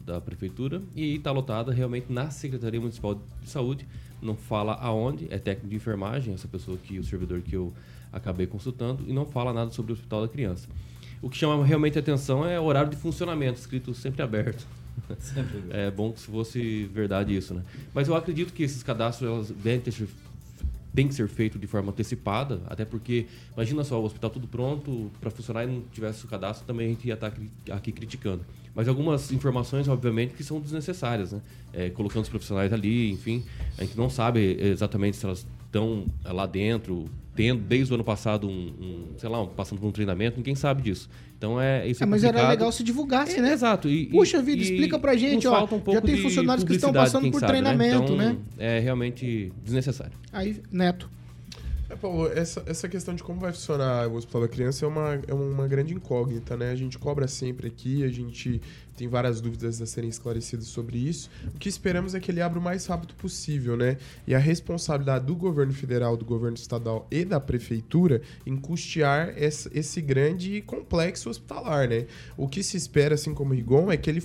[0.04, 3.86] da Prefeitura e está lotada realmente na Secretaria Municipal de Saúde.
[4.22, 7.72] Não fala aonde, é técnico de enfermagem, essa pessoa que, o servidor que eu
[8.12, 10.68] acabei consultando, e não fala nada sobre o Hospital da Criança.
[11.22, 14.66] O que chama realmente atenção é o horário de funcionamento, escrito sempre aberto.
[15.18, 17.62] Sempre é bom que se fosse verdade isso, né?
[17.94, 19.92] Mas eu acredito que esses cadastros elas devem ter,
[20.94, 25.10] tem que ser feito de forma antecipada, até porque, imagina só, o hospital tudo pronto
[25.20, 28.44] para funcionar e não tivesse o cadastro, também a gente ia estar tá aqui criticando.
[28.74, 31.40] Mas algumas informações, obviamente, que são desnecessárias, né?
[31.72, 33.44] É, colocando os profissionais ali, enfim,
[33.78, 38.48] a gente não sabe exatamente se elas estão lá dentro, tendo desde o ano passado
[38.48, 41.08] um, um, sei lá, um, passando por um treinamento, ninguém sabe disso.
[41.36, 42.02] Então é isso.
[42.02, 43.52] É, é mas era legal se divulgasse, é, né?
[43.52, 43.88] Exato.
[43.88, 45.64] E, Puxa vida, e, explica pra gente, ó.
[45.64, 48.30] Um já tem funcionários que estão passando por sabe, treinamento, né?
[48.30, 48.76] Então, né?
[48.76, 50.12] É realmente desnecessário.
[50.32, 51.10] Aí, Neto.
[51.88, 55.20] É, Paulo, essa, essa questão de como vai funcionar o Hospital da Criança é uma,
[55.28, 56.70] é uma grande incógnita, né?
[56.70, 58.60] A gente cobra sempre aqui, a gente
[58.96, 61.30] tem várias dúvidas a serem esclarecidas sobre isso.
[61.54, 63.98] O que esperamos é que ele abra o mais rápido possível, né?
[64.26, 70.00] E a responsabilidade do governo federal, do governo estadual e da prefeitura em custear esse,
[70.00, 72.06] grande complexo hospitalar, né?
[72.36, 74.22] O que se espera, assim como o Rigon, é que ele,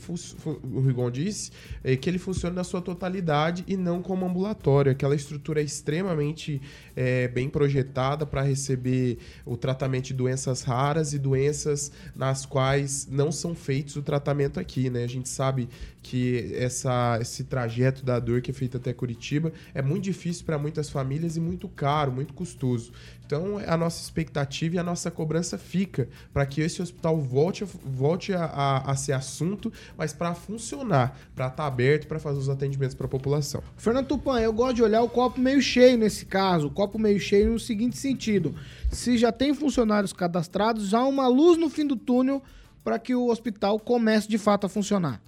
[0.64, 1.52] o Rigon disse,
[1.84, 4.92] é que ele funcione na sua totalidade e não como ambulatório.
[4.92, 6.62] Aquela estrutura extremamente
[6.96, 13.32] é, bem projetada para receber o tratamento de doenças raras e doenças nas quais não
[13.32, 15.04] são feitos o tratamento aqui, né?
[15.04, 15.68] A gente sabe
[16.02, 20.58] que essa, esse trajeto da dor que é feito até Curitiba é muito difícil para
[20.58, 22.92] muitas famílias e muito caro, muito custoso.
[23.26, 28.34] Então, a nossa expectativa e a nossa cobrança fica para que esse hospital volte, volte
[28.34, 32.94] a, a, a ser assunto, mas para funcionar, para estar aberto para fazer os atendimentos
[32.94, 33.64] para a população.
[33.78, 36.68] Fernando Tupan, eu gosto de olhar o copo meio cheio nesse caso.
[36.68, 38.54] O copo meio cheio no seguinte sentido:
[38.92, 42.42] se já tem funcionários cadastrados, há uma luz no fim do túnel
[42.84, 45.22] para que o hospital comece de fato a funcionar.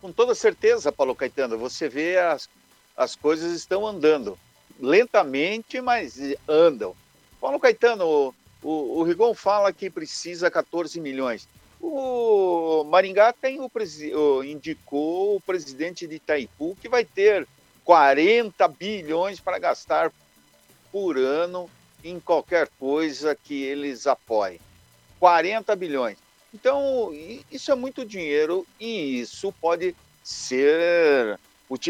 [0.00, 2.48] Com toda certeza, Paulo Caetano, você vê as,
[2.96, 4.38] as coisas estão andando
[4.80, 6.94] lentamente, mas andam.
[7.40, 11.48] Paulo Caetano, o, o, o Rigon fala que precisa 14 milhões.
[11.80, 17.46] O Maringá tem o, o, indicou o presidente de Itaipu que vai ter
[17.84, 20.12] 40 bilhões para gastar
[20.92, 21.68] por ano
[22.04, 24.60] em qualquer coisa que eles apoiem.
[25.18, 26.18] 40 bilhões.
[26.54, 27.10] Então,
[27.50, 31.38] isso é muito dinheiro e isso pode ser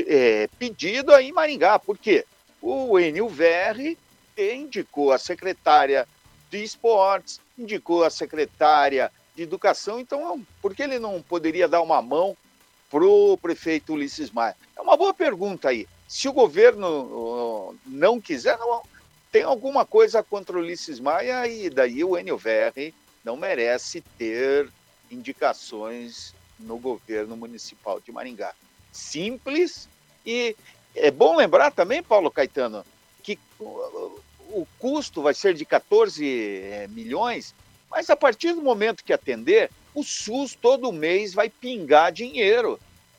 [0.07, 1.79] é, pedido aí em Maringá.
[1.79, 2.25] Por quê?
[2.61, 3.98] O Verri
[4.38, 6.07] indicou a secretária
[6.51, 12.01] de esportes, indicou a secretária de educação, então por que ele não poderia dar uma
[12.01, 12.37] mão
[12.90, 14.57] para o prefeito Ulisses Maia?
[14.77, 15.88] É uma boa pergunta aí.
[16.07, 18.83] Se o governo não quiser, não,
[19.31, 22.94] tem alguma coisa contra o Ulisses Maia e daí o Verri
[23.25, 24.69] não merece ter
[25.11, 28.55] indicações no governo municipal de Maringá.
[28.91, 29.89] Simples
[30.25, 30.57] e
[30.95, 32.85] é bom lembrar também, Paulo Caetano,
[33.23, 37.55] que o custo vai ser de 14 é, milhões,
[37.91, 42.79] mas a partir do momento que atender, o SUS todo mês vai pingar dinheiro.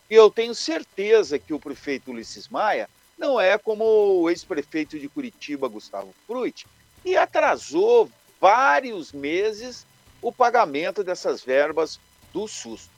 [0.10, 5.08] E eu tenho certeza que o prefeito Ulisses Maia não é como o ex-prefeito de
[5.08, 6.66] Curitiba, Gustavo Fruit,
[7.06, 9.86] e atrasou vários meses
[10.24, 12.00] o pagamento dessas verbas
[12.32, 12.90] do SUS.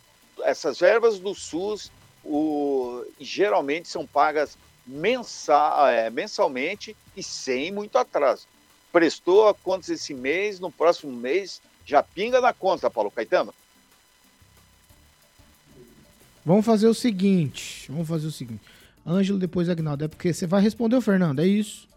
[0.44, 1.92] Essas verbas do SUS
[2.24, 8.48] o, geralmente são pagas mensal, é, mensalmente e sem muito atraso.
[8.92, 13.54] Prestou a contas esse mês, no próximo mês já pinga na conta, Paulo Caetano.
[16.46, 18.62] Vamos fazer o seguinte, vamos fazer o seguinte.
[19.06, 20.04] Ângelo, depois Agnaldo.
[20.04, 21.88] É porque você vai responder o Fernando, é isso.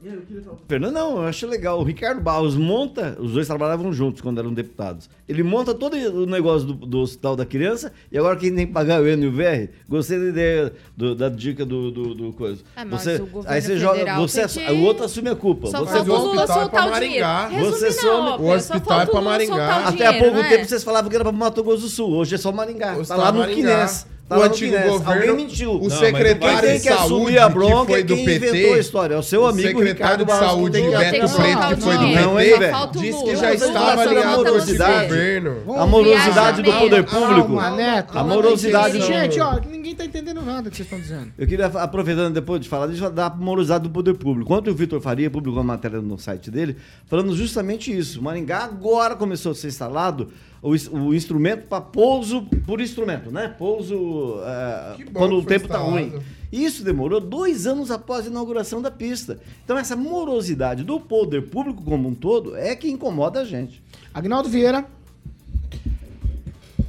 [0.68, 1.80] Fernando, não, eu acho legal.
[1.80, 5.08] O Ricardo Barros monta, os dois trabalhavam juntos quando eram deputados.
[5.28, 8.72] Ele monta todo o negócio do, do Hospital da Criança e agora quem tem que
[8.72, 9.70] pagar é o NUVR.
[9.88, 12.62] Gostei da ideia, do, da dica do, do, do coisa.
[12.76, 14.70] É, mas você, aí você joga, você, que...
[14.70, 15.68] o outro assume a culpa.
[15.68, 17.48] Só você falta o Lula hospital é pra Maringá.
[17.48, 17.70] dinheiro.
[17.70, 19.88] Você some- o hospital é pra Maringá.
[19.88, 20.48] Até há pouco não é?
[20.48, 22.10] tempo vocês falavam que era pra Mato Grosso do Sul.
[22.10, 22.96] Hoje é só Maringá.
[22.96, 23.46] Hoje Tá tá lá no.
[23.46, 24.06] Quinés.
[24.28, 24.90] Tá o antigo Quinés.
[24.90, 25.72] governo, Alguém mentiu.
[25.72, 28.74] o Não, secretário de que saúde, a bronca que foi é do quem PT, inventou
[28.74, 29.14] a história.
[29.14, 31.10] É o seu o amigo secretário Ricardo de saúde, que Beto.
[31.10, 34.42] Preto, que foi do Não, PT, hein, o disse que já estava alinhado com o
[34.42, 35.08] esse morosidade.
[35.08, 35.56] governo.
[35.78, 37.56] A morosidade do poder público.
[37.56, 38.18] Calma, Neto.
[38.18, 39.58] A morosidade Gente, do- Gente, ó,
[39.88, 41.32] ninguém tá entendendo nada que vocês estão dizendo.
[41.38, 44.52] Eu queria, aproveitando depois de falar disso, dar a morosidade do poder público.
[44.52, 48.22] Ontem o Vitor Faria publicou uma matéria no site dele falando justamente isso.
[48.22, 53.48] Maringá agora começou a ser instalado o, o instrumento para pouso por instrumento, né?
[53.56, 56.04] Pouso é, quando o tempo está ruim.
[56.06, 56.38] instalado.
[56.50, 59.38] Isso demorou dois anos após a inauguração da pista.
[59.64, 63.82] Então essa morosidade do poder público como um todo é que incomoda a gente.
[64.14, 64.86] Agnaldo Vieira.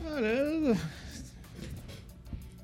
[0.02, 0.99] Cara, é-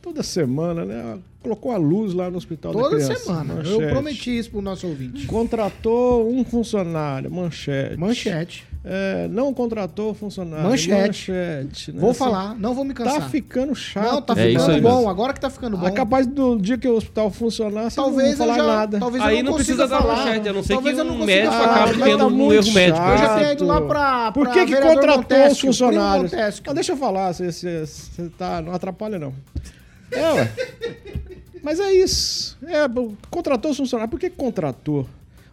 [0.05, 1.17] toda semana, né?
[1.41, 3.53] Colocou a luz lá no hospital da Toda semana.
[3.55, 3.91] Eu Manchete.
[3.91, 5.25] prometi isso pro nosso ouvinte.
[5.25, 7.97] Contratou um funcionário, manchete.
[7.97, 8.67] Manchete.
[8.87, 10.69] É, não contratou funcionário.
[10.69, 11.31] Manchete.
[11.31, 11.99] manchete né?
[11.99, 13.15] Vou Assim, falar, não vou me cansar.
[13.21, 14.11] Tá ficando chato.
[14.13, 14.95] Não, tá É ficando bom.
[14.97, 15.09] mesmo.
[15.09, 15.87] Agora que tá ficando bom.
[15.87, 18.99] É capaz do dia que o hospital funcionar, você Talvez não eu falar já, nada.
[18.99, 20.25] talvez Aí eu não não precisa consiga dar falar.
[20.25, 21.75] manchete, a não ser talvez que eu não um consiga médico falar.
[21.83, 22.99] acabe tendo tá um muito erro médico.
[23.07, 26.31] Eu já tinha ido lá pra, Por pra que, que vereador contratou Montesquieu, os funcionários?
[26.65, 29.33] Não, deixa eu falar, você, você, você tá, não atrapalha não.
[30.11, 30.51] É, ué.
[31.63, 32.57] Mas é isso.
[32.67, 32.81] É,
[33.29, 34.11] contratou os funcionários.
[34.11, 35.07] Por que contratou?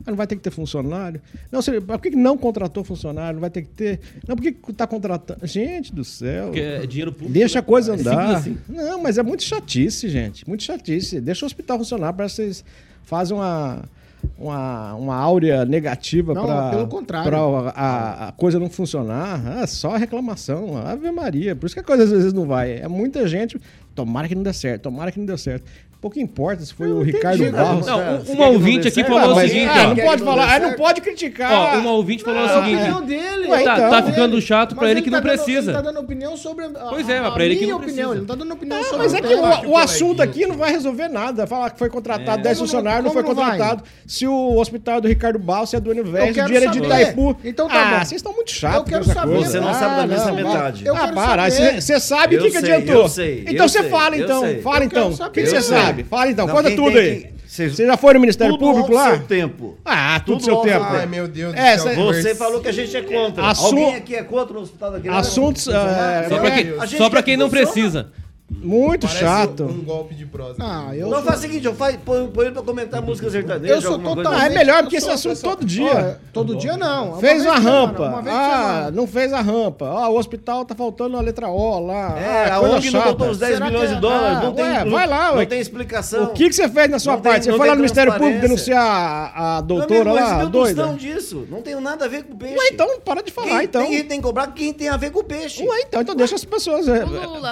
[0.04, 1.20] Ah, não vai ter que ter funcionário?
[1.50, 3.34] Não, você, por que não contratou funcionário?
[3.34, 4.00] Não vai ter que ter.
[4.26, 5.46] Não, por que que tá contratando?
[5.46, 6.46] Gente do céu.
[6.46, 7.32] Porque é dinheiro público.
[7.32, 7.66] Deixa a né?
[7.68, 8.34] coisa É andar.
[8.36, 8.58] assim.
[8.68, 10.46] Não, mas é muito chatice, gente.
[10.46, 11.20] Muito chatice.
[11.20, 12.12] Deixa o hospital funcionar.
[12.12, 12.64] Parece que vocês
[13.04, 13.84] fazem uma,
[14.36, 17.32] uma, uma áurea negativa para pelo contrário.
[17.36, 19.62] a, a- a coisa não funcionar.
[19.62, 20.76] É só reclamação.
[20.84, 21.54] Ave Maria.
[21.54, 22.72] Por isso que a coisa às vezes não vai.
[22.78, 23.56] É muita gente.
[23.94, 24.82] Tomara que não dê certo.
[24.82, 25.70] Tomara que não dê certo.
[26.02, 27.86] Pouco importa se foi o Ricardo Barros.
[27.86, 29.06] Não, um- quer uma ouvinte não aqui certo?
[29.08, 29.86] falou o mas, seguinte, ah, ó.
[29.94, 31.52] não pode não falar, dê ah, não pode criticar.
[31.52, 32.74] Ó, uma ouvinte falou o É a seguinte.
[32.82, 33.46] opinião dele.
[33.48, 34.12] Ué, Tá, então, tá dele.
[34.12, 35.70] ficando chato pra Mas ele que tá não dando- precisa.
[35.70, 37.78] Ele tá dando opinião sobre a, Pois é, mas pra ele que não opinião.
[37.78, 38.10] precisa.
[38.10, 40.44] Ele não tá dando opinião Ah, sobre mas o é que o, o assunto aqui
[40.44, 41.46] não vai resolver nada.
[41.46, 43.84] Falar que foi contratado 10 Como não- funcionários, não foi não contratado.
[44.04, 46.78] Se o hospital do Ricardo Balsa é do Universo, o dinheiro é de.
[46.82, 47.36] Itaipu.
[47.44, 48.04] Então tá ah, bom.
[48.06, 48.78] vocês estão muito chatos.
[48.78, 49.36] Eu quero saber.
[49.38, 50.34] Você não Ah, sabe da não.
[50.34, 50.84] metade.
[50.88, 51.48] Ah, para.
[51.48, 53.06] Você sabe o que, adiantou?
[53.46, 54.42] então você fala, então.
[54.64, 55.10] Fala então.
[55.12, 55.91] O que, você sei.
[55.92, 56.04] Sabe?
[56.04, 56.46] Fala então.
[56.46, 57.20] Não, Conta tudo aí.
[57.20, 59.10] que- Vocês- já foi no Ministério Tudo Público lá?
[59.10, 59.76] seu tempo.
[59.84, 60.84] Ah, tudo Tudo seu ao tempo.
[60.88, 61.92] Ai, meu Deus do É, céu.
[61.92, 63.44] cê- Você falou que a gente é contra.
[63.46, 65.18] Assu- Alguém aqui é contra o hospital da criança?
[65.18, 65.68] Assuntos.
[65.68, 68.10] é, Só pra é, quem, só quem não precisa.
[68.60, 69.64] Muito Parece chato.
[69.64, 70.56] um golpe de prosa.
[70.60, 73.28] Ah, eu Não, sou- faz o seguinte, eu faço, põe, põe ele pra comentar música
[73.30, 73.74] sertaneja.
[73.74, 75.90] Eu sou Ah, é melhor porque esse assunto todo dia.
[75.90, 77.18] Olha, todo dia não.
[77.18, 78.02] Fez uma semana, rampa.
[78.08, 79.86] uma Ah, não fez a rampa.
[79.86, 82.18] Ah, o hospital tá faltando a letra O lá.
[82.18, 84.38] É, ah, a ONG não botou os 10 Será milhões que- de dólares.
[84.38, 85.46] Ah, não tem, ué, não, vai lá, não ué.
[85.46, 86.24] tem explicação.
[86.24, 87.44] O que, que você fez na sua Não tem- parte?
[87.44, 90.74] Você não foi lá tem no Ministério Público denunciar a, doutora amigo, lá, Meu doida?
[90.82, 91.46] tostão disso.
[91.50, 92.54] Não tem nada a ver com peixe.
[92.56, 93.82] Ué, então para de falar, quem, então.
[93.86, 95.62] Tem, tem que cobrar quem tem a ver com o peixe.
[95.66, 97.02] Ué, então, então deixa as pessoas é,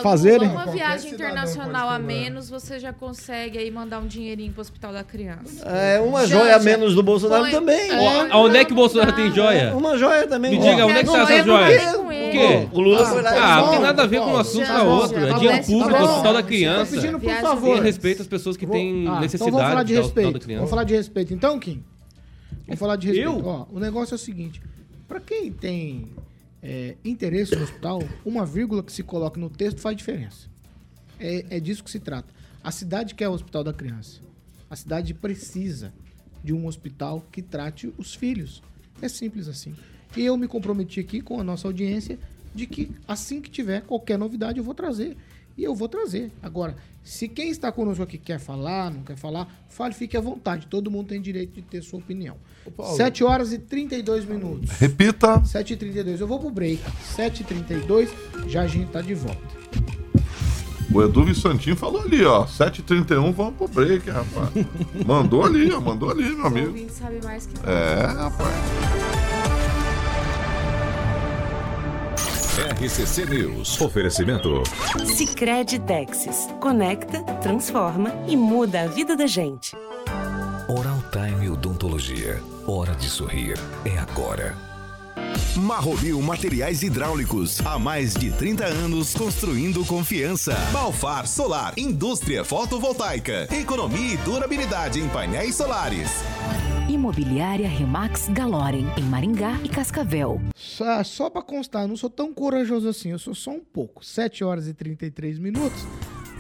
[0.03, 0.49] fazerem.
[0.49, 4.93] Uma Qualquer viagem internacional a menos, você já consegue aí mandar um dinheirinho pro Hospital
[4.93, 5.65] da Criança.
[5.69, 6.57] É, uma Já, joia já.
[6.57, 7.91] a menos do Bolsonaro Põe- também.
[7.91, 8.31] É.
[8.31, 9.75] Aonde é que o Bolsonaro tem joia?
[9.77, 10.53] Uma joia também.
[10.53, 11.91] Me Ó, diga, onde é que Não tá essa tem joia?
[11.91, 12.69] a O quê?
[12.73, 14.73] O Lula foi lá e Ah, não tem nada a ver com um assunto com
[14.73, 15.21] já, outro.
[15.21, 16.03] já, É tá dia público, tá.
[16.05, 16.95] Hospital da Tô Criança.
[16.95, 17.75] pedindo, por Viagem favor.
[17.75, 20.23] Tem respeito às pessoas que Vou- têm Ah, então vamos necessidade falar de do Hospital
[20.23, 20.45] da respeito.
[20.45, 20.59] Criança.
[20.61, 21.35] Vamos falar de respeito.
[21.35, 21.85] Então, Kim,
[22.67, 23.31] vamos falar de respeito.
[23.31, 23.47] Eu?
[23.47, 24.61] Ó, o negócio é o seguinte.
[25.09, 26.09] Pra quem tem
[26.63, 30.47] é, interesse no hospital, uma vírgula que se coloca no texto faz diferença.
[31.21, 32.33] É, é disso que se trata.
[32.65, 34.21] A cidade quer o Hospital da Criança.
[34.69, 35.93] A cidade precisa
[36.43, 38.63] de um hospital que trate os filhos.
[39.01, 39.75] É simples assim.
[40.17, 42.19] E eu me comprometi aqui com a nossa audiência
[42.55, 45.17] de que assim que tiver qualquer novidade eu vou trazer.
[45.57, 46.33] E eu vou trazer.
[46.43, 50.67] Agora, se quem está conosco aqui quer falar, não quer falar, fale, fique à vontade.
[50.67, 52.37] Todo mundo tem direito de ter sua opinião.
[52.97, 54.71] 7 horas e 32 minutos.
[54.79, 55.41] Repita.
[55.41, 56.21] 7h32.
[56.21, 56.83] Eu vou pro break.
[57.17, 58.09] 7h32,
[58.49, 59.60] já a gente tá de volta.
[60.93, 62.45] O Edu Vicentinho falou ali, ó.
[62.47, 64.49] 7h31, vamos pro break, rapaz.
[65.07, 65.81] Mandou ali, ó.
[65.81, 66.91] Mandou ali, meu amigo.
[66.91, 68.51] sabe mais que É, rapaz.
[72.81, 73.81] RCC News.
[73.81, 74.63] Oferecimento.
[75.05, 76.49] Sicredi Texas.
[76.61, 79.77] Conecta, transforma e muda a vida da gente.
[80.69, 82.41] Oral Time Odontologia.
[82.67, 83.59] Hora de sorrir.
[83.85, 84.70] É agora.
[85.57, 87.61] Marromil Materiais Hidráulicos.
[87.65, 90.55] Há mais de 30 anos construindo confiança.
[90.73, 91.75] Balfar Solar.
[91.77, 93.49] Indústria fotovoltaica.
[93.55, 96.11] Economia e durabilidade em painéis solares.
[96.89, 100.41] Imobiliária Remax Galorem, em Maringá e Cascavel.
[100.57, 104.05] Só, só pra constar, não sou tão corajoso assim, eu sou só um pouco.
[104.05, 105.87] 7 horas e 33 minutos.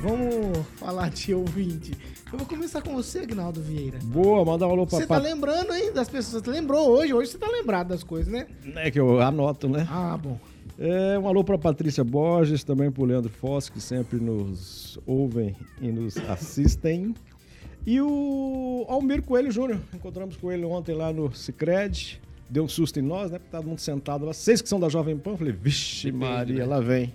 [0.03, 1.93] Vamos falar de ouvinte.
[2.33, 3.99] Eu vou começar com você, Agnaldo Vieira.
[4.03, 6.43] Boa, manda um alô pra Você tá lembrando, hein, das pessoas.
[6.43, 8.47] Você lembrou hoje, hoje você tá lembrado das coisas, né?
[8.77, 9.87] É que eu anoto, né?
[9.91, 10.39] Ah, bom.
[10.79, 15.55] É, um alô para Patrícia Borges, também para o Leandro Foss, que sempre nos ouvem
[15.83, 17.15] e nos assistem.
[17.87, 19.81] E o Almir Coelho Júnior.
[19.93, 22.19] Encontramos com ele ontem lá no Cicred.
[22.49, 23.39] Deu um susto em nós, né?
[23.39, 24.33] Porque todo mundo sentado lá.
[24.33, 25.33] Vocês que são da Jovem Pan.
[25.33, 27.13] Eu falei, vixe Maria, lá vem.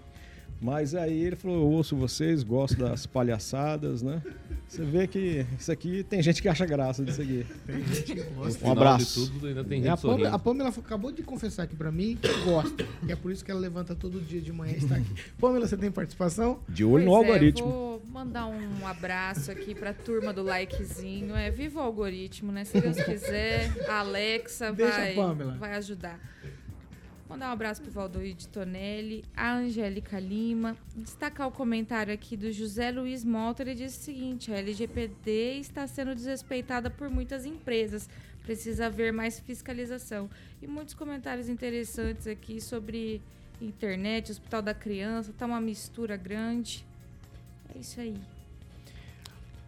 [0.62, 4.22] Mas aí ele falou, eu ouço vocês, gosto das palhaçadas, né?
[4.68, 7.46] Você vê que isso aqui tem gente que acha graça disso aqui.
[7.68, 9.26] No Um final abraço.
[9.26, 11.92] de tudo, ainda tem É, a, gente Pamela, a Pamela acabou de confessar aqui pra
[11.92, 12.86] mim que gosta.
[13.08, 15.14] E é por isso que ela levanta todo dia de manhã e está aqui.
[15.40, 16.60] Pamela, você tem participação?
[16.68, 17.68] De olho no Pois é, algoritmo.
[17.70, 21.36] vou mandar um abraço aqui pra turma do likezinho.
[21.36, 22.64] É viva o algoritmo, né?
[22.64, 26.20] Se Deus quiser, a Alexa Deixa a vai, vai ajudar.
[27.36, 30.78] Mandar um abraço pro Valdoir Tonelli, a Angélica Lima.
[30.96, 33.62] Destacar o comentário aqui do José Luiz Mota.
[33.62, 38.10] Ele disse o seguinte: a LGPD está sendo desrespeitada por muitas empresas.
[38.42, 40.30] Precisa haver mais fiscalização.
[40.62, 43.22] E muitos comentários interessantes aqui sobre
[43.60, 45.34] internet, Hospital da Criança.
[45.38, 46.86] Tá uma mistura grande.
[47.76, 48.16] É isso aí.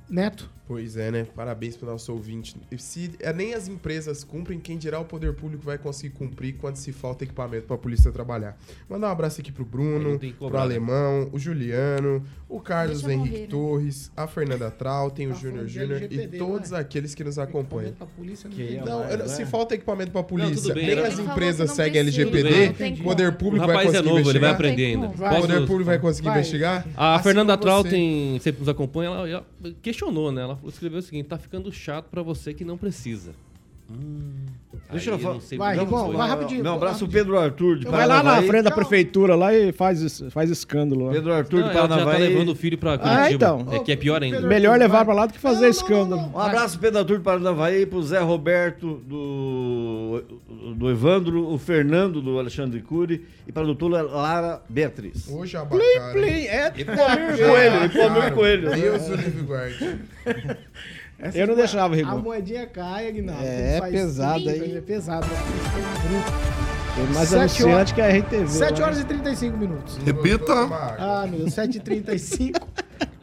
[0.09, 0.49] Neto?
[0.67, 1.25] Pois é, né?
[1.33, 2.55] Parabéns pro nosso ouvinte.
[2.77, 6.75] Se é, nem as empresas cumprem, quem dirá o poder público vai conseguir cumprir quando
[6.75, 8.57] se falta equipamento pra polícia trabalhar.
[8.89, 10.59] Mandar um abraço aqui pro Bruno, não pro né?
[10.59, 13.47] Alemão, o Juliano, o Carlos Deixa Henrique morrer, né?
[13.47, 16.81] Torres, a Fernanda Trau, tem o Tá Júnior Júnior e LGPD, todos não é?
[16.81, 17.93] aqueles que nos acompanham.
[18.17, 19.27] Polícia, não tem é Não, mais, né?
[19.27, 21.07] se falta equipamento pra polícia, tudo bem, nem né?
[21.07, 22.49] as empresas não seguem LGPD,
[22.79, 24.53] não o poder O público vai rapaz é conseguir novo, ele vai investigar.
[24.55, 25.07] aprender ainda.
[25.07, 25.37] Vai.
[25.37, 26.37] O poder público vai conseguir Vai.
[26.39, 26.87] investigar?
[26.97, 27.89] A Assim Fernanda como Trau você.
[27.89, 29.45] tem, sempre nos acompanha, ela, ela
[29.81, 30.41] questionou, né?
[30.41, 33.33] Ela escreveu o seguinte: tá ficando chato pra você que não precisa.
[34.89, 35.33] Deixa eu falar.
[35.35, 36.15] não Vai, Ribon, foi.
[36.15, 36.63] vai rapidinho.
[36.63, 37.23] Meu abraço, rapidinho.
[37.25, 38.47] Pedro Arthur de Vai lá na Paranavaí.
[38.47, 41.07] frente da prefeitura lá e faz, faz escândalo.
[41.07, 41.11] lá.
[41.11, 42.27] Pedro Arthur Não, de ela já tá Paranavaí.
[42.29, 43.21] levando o filho pra Curitiba.
[43.25, 43.67] Ah, então.
[43.69, 44.37] É que é pior ainda.
[44.37, 45.05] Pedro- Melhor levar Vai.
[45.05, 46.21] pra lá do que fazer Não, não, escândalo.
[46.21, 46.35] não, não.
[46.37, 50.23] Um abraço, Pedro Arthur de Paranavaí, pro Zé Roberto do,
[50.77, 55.27] do Evandro, o Fernando do Alexandre Cury e para a doutora Lara Beatriz.
[55.29, 56.13] Hoje abacara.
[56.13, 58.69] Plim, é, Ipomir Coelho, Ipomir Coelho.
[58.71, 59.99] Deus o livre guarde.
[61.19, 62.19] Essa Eu não deixava, A Ribon.
[62.19, 63.43] moedinha cai, Aguinaldo.
[63.43, 64.77] É, pesado trinta, aí.
[64.77, 65.25] É pesado.
[65.27, 66.47] Bruto.
[66.95, 68.47] Tem mais Sete anunciante horas- que a RTV.
[68.47, 68.87] 7 lá.
[68.87, 69.97] horas e 35 minutos.
[69.97, 70.53] Repita.
[70.99, 72.59] Ah, meu Deus, 7h35.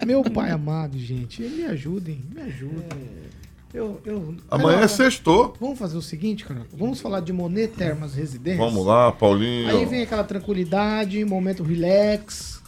[0.07, 1.43] meu pai amado, gente.
[1.43, 3.25] Me ajudem, me ajudem.
[3.73, 4.37] Eu, eu...
[4.49, 5.55] Amanhã é Cara, sextou.
[5.61, 6.61] Vamos fazer o seguinte, cara.
[6.73, 8.65] Vamos falar de Monet Termas Residências.
[8.65, 9.69] Vamos lá, Paulinho.
[9.77, 12.63] Aí vem aquela tranquilidade, momento relax.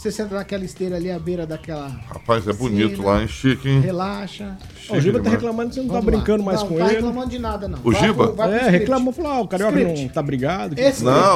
[0.00, 1.88] Você senta naquela esteira ali à beira daquela.
[2.08, 3.28] Rapaz, é bonito lá, hein?
[3.28, 3.80] Chique, hein?
[3.80, 4.56] Relaxa.
[4.88, 6.16] Ó, o Giba tá reclamando que você não Vamos tá lá.
[6.16, 6.94] brincando mais não, com tá ele.
[6.94, 7.78] reclamando de nada, não.
[7.84, 8.26] O Vai Giba?
[8.28, 10.02] pro- vai É, reclamou, falou, ah, o Carioca Script.
[10.04, 10.74] não tá brigado.
[10.74, 10.88] que- Não,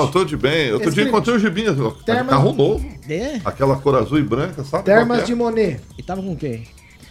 [0.06, 0.12] script.
[0.14, 0.72] tô de bem.
[0.72, 1.76] Outro dia Esse encontrei o Gibinha.
[1.78, 2.86] ó, Termas- Carro novo.
[3.06, 3.38] É?
[3.44, 4.84] Aquela cor azul e branca, sabe?
[4.84, 5.34] Termas que de é?
[5.34, 5.80] Monet.
[5.98, 6.64] E tava com quem?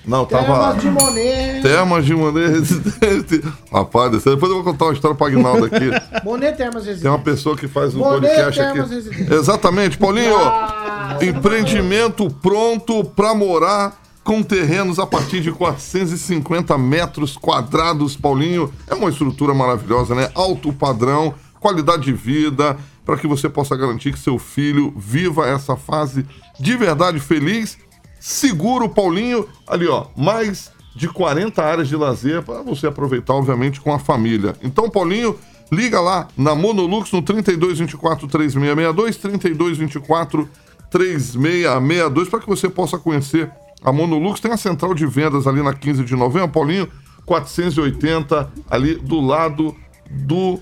[0.06, 0.46] Não, tava.
[0.46, 1.62] Termas de Monet.
[1.62, 3.42] Termas de Monet Residente.
[3.72, 5.90] Rapaz, depois eu vou contar uma história pra Aguinaldo aqui.
[6.24, 7.12] Monet Termas Tem Residências.
[7.12, 8.96] uma pessoa que faz um Monet podcast Termas aqui.
[8.96, 9.32] Residências.
[9.40, 10.36] Exatamente, Paulinho.
[10.38, 18.74] Ah, empreendimento pronto pra morar com terrenos a partir de 450 metros quadrados, Paulinho.
[18.88, 20.30] É uma estrutura maravilhosa, né?
[20.34, 25.76] Alto padrão, qualidade de vida, para que você possa garantir que seu filho viva essa
[25.76, 26.26] fase
[26.60, 27.78] de verdade feliz,
[28.24, 29.46] seguro, Paulinho.
[29.68, 34.56] Ali, ó, mais de 40 áreas de lazer para você aproveitar, obviamente, com a família.
[34.64, 35.38] Então, Paulinho,
[35.70, 40.50] liga lá na Monolux no 3224 3662, 3224
[40.90, 43.52] 3662, para que você possa conhecer
[43.84, 44.40] a Monolux.
[44.40, 46.88] Tem a central de vendas ali na 15 de novembro, Paulinho,
[47.26, 49.76] 480, ali do lado
[50.10, 50.62] do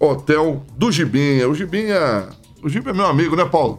[0.00, 1.48] hotel do Gibinha.
[1.48, 2.28] O Gibinha.
[2.60, 3.78] O Giba é meu amigo, né, Paulo?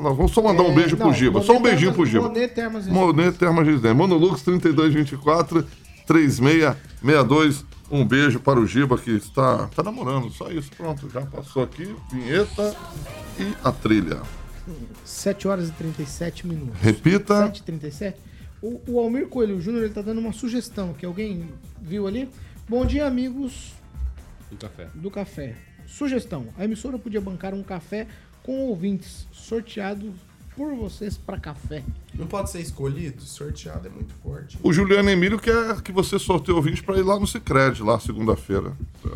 [0.00, 1.32] Vamos só mandar um É, beijo não, pro Giba.
[1.40, 2.28] Monet Só um beijinho Termas- pro Giba.
[2.28, 3.06] Monet Termas Residências.
[3.16, 3.94] Monet Termas Residência.
[3.94, 5.66] Monolux 3224
[6.06, 7.64] 3662.
[7.90, 10.30] Um beijo para o Giba que está, está namorando.
[10.30, 11.08] Só isso, pronto.
[11.10, 11.94] Já passou aqui.
[12.12, 12.74] Vinheta
[13.38, 14.20] e a trilha.
[15.04, 16.80] 7 horas e 37 minutos.
[16.80, 17.42] Repita.
[17.46, 18.18] 7 e 37
[18.62, 21.50] o, o Almir Coelho Júnior ele tá dando uma sugestão que alguém
[21.82, 22.30] viu ali.
[22.66, 23.74] Bom dia, amigos
[24.50, 24.88] Do café.
[24.94, 25.54] do café.
[25.86, 28.06] Sugestão: a emissora podia bancar um café
[28.44, 30.14] com ouvintes sorteado
[30.54, 31.82] por vocês para café.
[32.14, 33.22] Não pode ser escolhido?
[33.22, 34.56] Sorteado é muito forte.
[34.62, 38.72] O Juliano Emílio quer que você sorteie ouvinte para ir lá no Cicred, lá segunda-feira.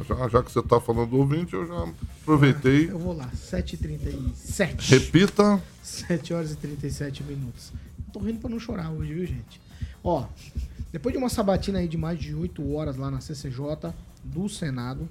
[0.08, 1.88] Já, já que você está falando do ouvinte, eu já
[2.22, 2.90] aproveitei.
[2.90, 4.88] Eu vou lá, 7h37.
[4.88, 5.62] Repita.
[5.82, 7.72] 7 horas e 37 minutos.
[8.12, 9.60] Tô rindo pra não chorar hoje, viu, gente?
[10.02, 10.26] Ó,
[10.90, 13.92] depois de uma sabatina aí de mais de 8 horas lá na CCJ
[14.24, 15.08] do Senado,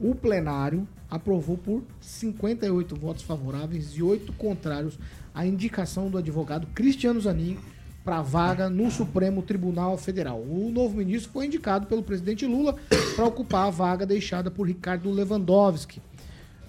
[0.00, 4.98] o plenário aprovou por 58 votos favoráveis e 8 contrários
[5.34, 7.58] a indicação do advogado Cristiano Zanin
[8.04, 10.40] para vaga no Supremo Tribunal Federal.
[10.40, 12.76] O novo ministro foi indicado pelo presidente Lula
[13.16, 16.00] para ocupar a vaga deixada por Ricardo Lewandowski.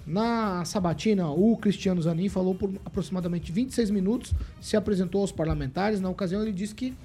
[0.05, 5.99] Na sabatina, o Cristiano Zanin falou por aproximadamente 26 minutos, se apresentou aos parlamentares.
[5.99, 6.95] Na ocasião, ele disse que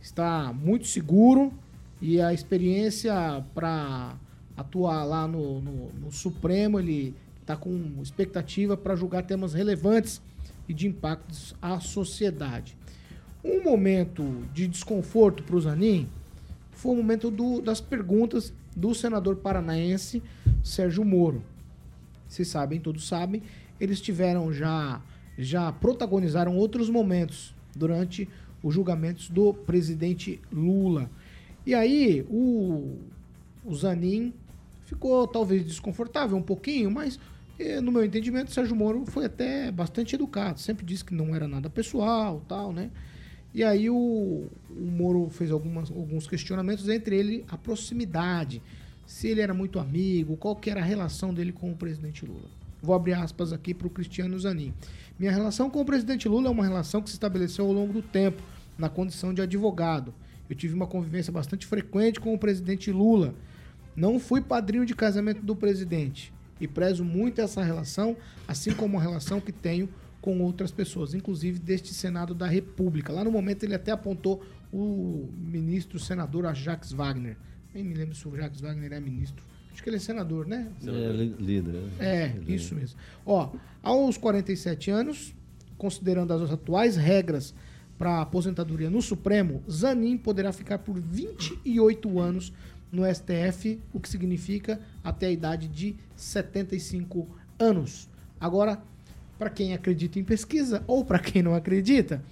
[0.00, 1.52] está muito seguro
[2.00, 4.14] e a experiência para
[4.60, 10.20] atuar lá no, no- no Supremo, ele está com expectativa para julgar temas relevantes
[10.68, 12.76] e de impactos à sociedade.
[13.44, 14.22] Um momento
[14.54, 16.08] de desconforto para o Zanin
[16.72, 20.22] foi o momento do- das perguntas do senador paranaense
[20.62, 21.42] Sérgio Moro
[22.28, 23.42] vocês sabem, todos sabem,
[23.80, 25.00] eles tiveram já,
[25.36, 28.28] já protagonizaram outros momentos durante
[28.62, 31.10] os julgamentos do presidente Lula.
[31.66, 32.98] E aí o,
[33.64, 34.32] o Zanin
[34.90, 37.18] ficou talvez desconfortável um pouquinho, mas
[37.82, 41.68] no meu entendimento, Sérgio Moro foi até bastante educado, sempre disse que não era nada
[41.68, 42.90] pessoal, tal, né?
[43.54, 43.94] E aí o,
[44.70, 48.62] o Moro fez algumas, alguns questionamentos, entre ele a proximidade,
[49.06, 52.48] se ele era muito amigo, qual que era a relação dele com o presidente Lula.
[52.82, 54.72] Vou abrir aspas aqui para o Cristiano Zanin.
[55.18, 58.02] Minha relação com o presidente Lula é uma relação que se estabeleceu ao longo do
[58.02, 58.42] tempo,
[58.78, 60.14] na condição de advogado.
[60.48, 63.34] Eu tive uma convivência bastante frequente com o presidente Lula.
[64.00, 68.16] Não fui padrinho de casamento do presidente e prezo muito essa relação,
[68.48, 69.90] assim como a relação que tenho
[70.22, 73.12] com outras pessoas, inclusive deste Senado da República.
[73.12, 74.42] Lá no momento ele até apontou
[74.72, 77.36] o ministro senador Jacques Wagner.
[77.74, 79.44] Nem me lembro se o Jacques Wagner é ministro.
[79.70, 80.68] Acho que ele é senador, né?
[80.82, 81.74] É, líder.
[81.98, 82.54] É, Líder.
[82.54, 82.98] isso mesmo.
[83.26, 85.34] Ó, aos 47 anos,
[85.76, 87.54] considerando as atuais regras
[87.98, 92.50] para aposentadoria no Supremo, Zanin poderá ficar por 28 anos
[92.92, 97.28] no STF, o que significa até a idade de 75
[97.58, 98.08] anos.
[98.40, 98.82] Agora,
[99.38, 102.22] para quem acredita em pesquisa ou para quem não acredita,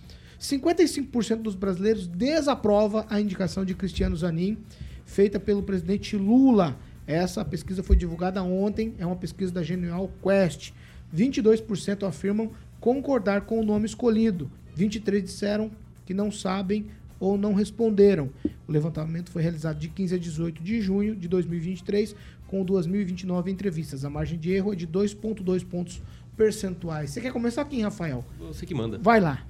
[0.41, 4.59] 55% dos brasileiros desaprova a indicação de Cristiano Zanin,
[5.05, 6.77] feita pelo presidente Lula.
[7.07, 10.73] Essa pesquisa foi divulgada ontem, é uma pesquisa da Genial Quest.
[11.15, 14.51] 22% afirmam concordar com o nome escolhido.
[14.75, 15.71] 23 disseram
[16.05, 16.87] que não sabem
[17.21, 18.31] ou não responderam.
[18.67, 22.15] O levantamento foi realizado de 15 a 18 de junho de 2023,
[22.47, 24.05] com 2.029 entrevistas.
[24.05, 26.03] A margem de erro é de 2,2 pontos
[26.37, 27.11] percentuais.
[27.11, 28.25] Você quer começar aqui, Rafael?
[28.39, 28.99] Você que manda.
[28.99, 29.45] Vai lá.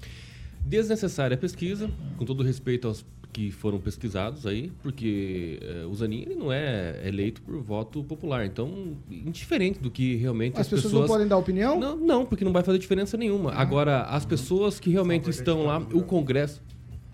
[0.64, 6.23] Desnecessária a pesquisa, com todo respeito aos que foram pesquisados aí, porque eh, o Zanin
[6.23, 8.45] ele não é eleito por voto popular.
[8.45, 11.79] Então, indiferente do que realmente As, pessoas, não podem dar opinião?
[11.79, 13.53] Não, não, porque não vai fazer diferença nenhuma.
[13.53, 16.61] Agora, as pessoas que realmente estão lá, o Congresso.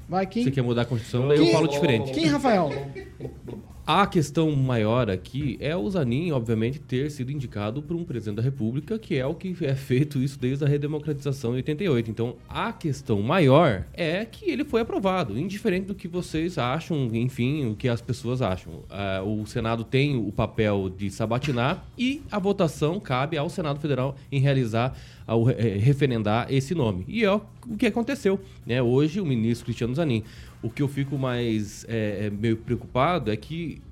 [0.08, 0.44] Vai, quem?
[0.44, 2.12] Você quer mudar a Constituição, daí eu falo diferente.
[2.12, 2.70] Quem, Rafael?
[3.86, 8.42] A questão maior aqui é o Zanin, obviamente, ter sido indicado por um presidente da
[8.42, 12.10] República, que é o que é feito isso desde a redemocratização em 88.
[12.10, 17.66] Então, a questão maior é que ele foi aprovado, indiferente do que vocês acham, enfim,
[17.66, 18.84] o que as pessoas acham.
[18.88, 24.16] Ah, o Senado tem o papel de sabatinar e a votação cabe ao Senado Federal
[24.32, 27.04] em realizar, ao eh, referendar esse nome.
[27.06, 28.40] E é o o que aconteceu.
[28.66, 28.82] Né?
[28.82, 30.22] Hoje, o ministro Cristiano Zanin.
[30.64, 33.82] O que eu fico mais eh, eh, meio preocupado é que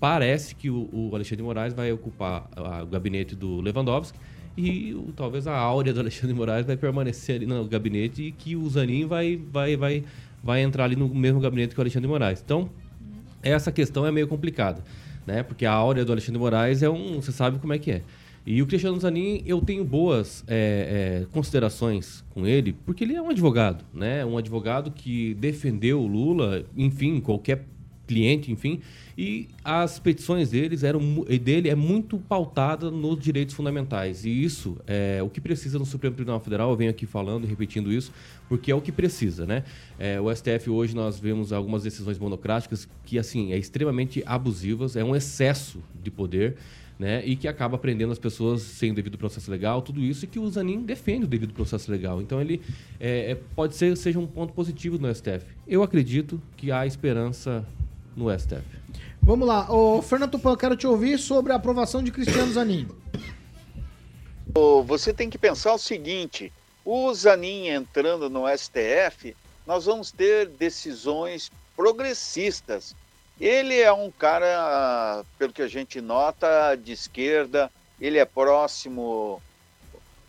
[0.00, 2.48] parece que o, o Alexandre Moraes vai ocupar
[2.82, 4.18] o gabinete do Lewandowski
[4.56, 8.56] e o- talvez a áurea do Alexandre Moraes vai permanecer ali no gabinete e que
[8.56, 10.04] o Zanin vai, vai, vai,
[10.42, 12.42] vai entrar ali no mesmo gabinete que o Alexandre Moraes.
[12.44, 12.68] Então,
[13.42, 14.82] essa questão é meio complicada,
[15.26, 15.42] né?
[15.44, 17.20] Porque a áurea do Alexandre Moraes é um...
[17.22, 18.02] Você sabe como é que é.
[18.44, 23.22] E o Cristiano Zanin, eu tenho boas é, é, considerações com ele, porque ele é
[23.22, 24.24] um advogado, né?
[24.24, 27.64] Um advogado que defendeu o Lula, enfim, qualquer
[28.12, 28.80] cliente, enfim,
[29.16, 31.00] e as petições deles eram
[31.42, 34.24] dele é muito pautada nos direitos fundamentais.
[34.24, 37.46] E isso é o que precisa no Supremo Tribunal Federal, eu venho aqui falando e
[37.46, 38.12] repetindo isso,
[38.48, 39.64] porque é o que precisa, né?
[39.98, 45.04] É, o STF hoje nós vemos algumas decisões monocráticas que assim, é extremamente abusivas, é
[45.04, 46.56] um excesso de poder.
[47.02, 50.28] Né, e que acaba prendendo as pessoas sem o devido processo legal, tudo isso, e
[50.28, 52.22] que o Zanin defende o devido processo legal.
[52.22, 52.62] Então, ele
[53.00, 55.44] é, é, pode ser seja um ponto positivo no STF.
[55.66, 57.66] Eu acredito que há esperança
[58.16, 58.62] no STF.
[59.20, 59.68] Vamos lá.
[59.68, 62.86] Ô, Fernando Tupan, eu quero te ouvir sobre a aprovação de Cristiano Zanin.
[64.86, 66.52] Você tem que pensar o seguinte:
[66.84, 69.34] o Zanin entrando no STF,
[69.66, 72.94] nós vamos ter decisões progressistas.
[73.42, 79.42] Ele é um cara, pelo que a gente nota, de esquerda, ele é próximo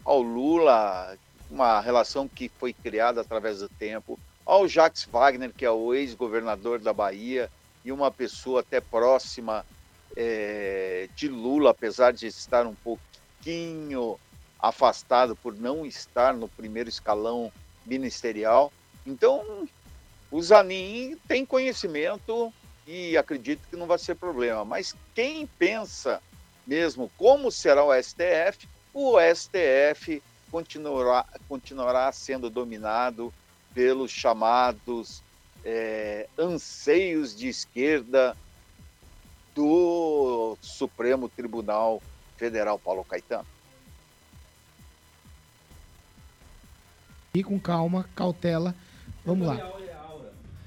[0.03, 1.15] ao Lula,
[1.47, 6.79] uma relação que foi criada através do tempo, ao Jacques Wagner, que é o ex-governador
[6.79, 7.51] da Bahia,
[7.85, 9.63] e uma pessoa até próxima
[10.17, 14.19] eh, de Lula, apesar de estar um pouquinho
[14.59, 17.51] afastado por não estar no primeiro escalão
[17.85, 18.73] ministerial.
[19.05, 19.67] Então,
[20.31, 22.51] o Zanin tem conhecimento
[22.85, 24.65] e acredito que não vai ser problema.
[24.65, 26.21] Mas quem pensa
[26.65, 33.33] mesmo como será o STF, o STF continuará, continuará sendo dominado
[33.73, 35.21] pelos chamados
[35.65, 38.37] eh, anseios de esquerda
[39.55, 42.01] do Supremo Tribunal
[42.37, 43.47] Federal, Paulo Caetano.
[47.33, 48.75] E com calma, cautela.
[49.25, 49.55] Vamos lá.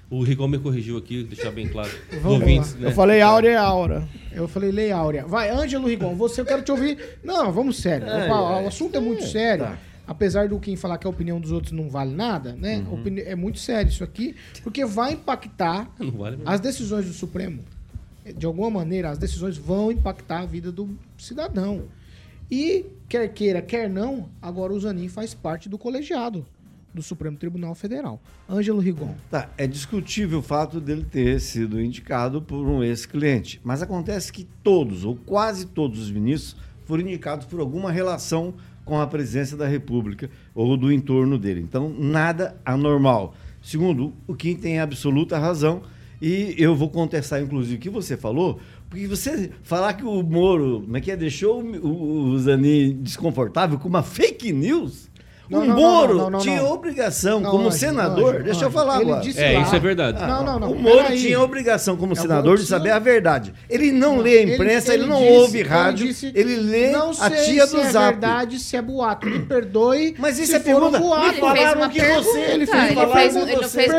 [0.09, 1.91] O Rigon me corrigiu aqui, deixar bem claro.
[2.23, 2.89] Vamos ouvintes, né?
[2.89, 4.07] Eu falei áurea é aura.
[4.33, 5.27] Eu falei lei áurea.
[5.27, 7.19] Vai, Ângelo Rigon, você eu quero te ouvir.
[7.25, 8.07] Não, vamos sério.
[8.07, 9.65] É, Opa, é, o assunto é muito é, sério.
[9.65, 9.79] tá.
[10.07, 12.85] Apesar do quem falar que a opinião dos outros não vale nada, né?
[12.87, 13.01] Uhum.
[13.01, 17.65] Opini- É muito sério isso aqui, porque vai impactar Não vale as decisões do Supremo.
[18.37, 20.89] De alguma maneira, as decisões vão impactar a vida do
[21.19, 21.85] cidadão.
[22.49, 26.47] E, quer queira, quer não, agora o Zanin faz parte do colegiado
[26.97, 28.21] do Supremo Tribunal Federal.
[28.49, 29.15] Ângelo Rigon.
[29.31, 34.45] Tá, é discutível o fato dele ter sido indicado por um ex-cliente, mas acontece que
[34.63, 39.67] todos, ou quase todos os ministros, foram indicados por alguma relação com a presidência da
[39.67, 41.61] República ou do entorno dele.
[41.61, 43.35] Então, nada anormal.
[43.61, 45.83] Segundo, o Kim tem absoluta razão,
[46.23, 50.83] e eu vou contestar, inclusive, o que você falou, porque você falar que o Moro,
[50.83, 55.11] como é que é, deixou o, o, Zanin desconfortável com uma fake news,
[55.49, 56.73] Não, o Moro não, não, não, tinha não.
[56.73, 59.21] obrigação, Não, como senador, deixa eu falar ele agora.
[59.23, 60.21] disse É, lá- isso é verdade.
[60.27, 60.73] Não, não, não.
[60.73, 61.21] o Moro peraí.
[61.21, 63.55] tinha obrigação como Eu senador de saber a verdade.
[63.71, 67.11] Ele não, lê a imprensa, ele, não disse- ouve ele rádio, disse, ele lê não
[67.11, 68.07] a sei tia se do é Zap.
[68.11, 69.27] verdade, se é boato.
[69.27, 70.15] Me perdoe.
[70.19, 70.99] Mas isso se é pergunta.
[70.99, 71.23] boato.
[71.27, 72.39] Me Ele falaram fez uma que pergunta, você.
[72.41, 73.07] ele fez- ele uma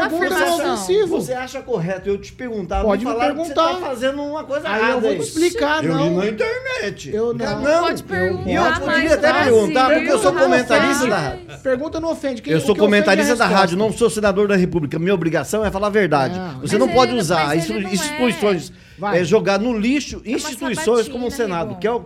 [0.09, 1.07] Pergunta afirmação.
[1.07, 2.83] Você acha correto eu te perguntar?
[2.83, 3.79] Pode me falaram que você perguntar.
[3.79, 4.93] tá fazendo uma coisa Aí errada.
[4.95, 6.09] eu vou te explicar, Eu não.
[6.09, 7.13] li na internet.
[7.13, 7.61] Eu não.
[7.61, 7.83] não.
[7.83, 12.41] Pode perguntar, E eu poderia até perguntar, porque eu sou comentarista da Pergunta não ofende.
[12.41, 14.97] Quem- Eu sou comentarista é a da rádio, não sou senador da República.
[14.99, 16.37] Minha obrigação é falar a verdade.
[16.37, 16.61] Não.
[16.61, 17.93] Você Mas não pode ele- usar ele não é.
[17.93, 19.19] instituições, Vai.
[19.19, 22.05] é, jogar no lixo instituições sabatina, como o Senado, que é o.